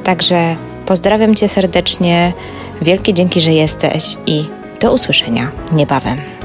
Także 0.04 0.56
pozdrawiam 0.86 1.34
Cię 1.34 1.48
serdecznie, 1.48 2.32
wielkie 2.82 3.14
dzięki, 3.14 3.40
że 3.40 3.52
jesteś 3.52 4.16
i 4.26 4.44
do 4.80 4.92
usłyszenia 4.92 5.50
niebawem. 5.72 6.43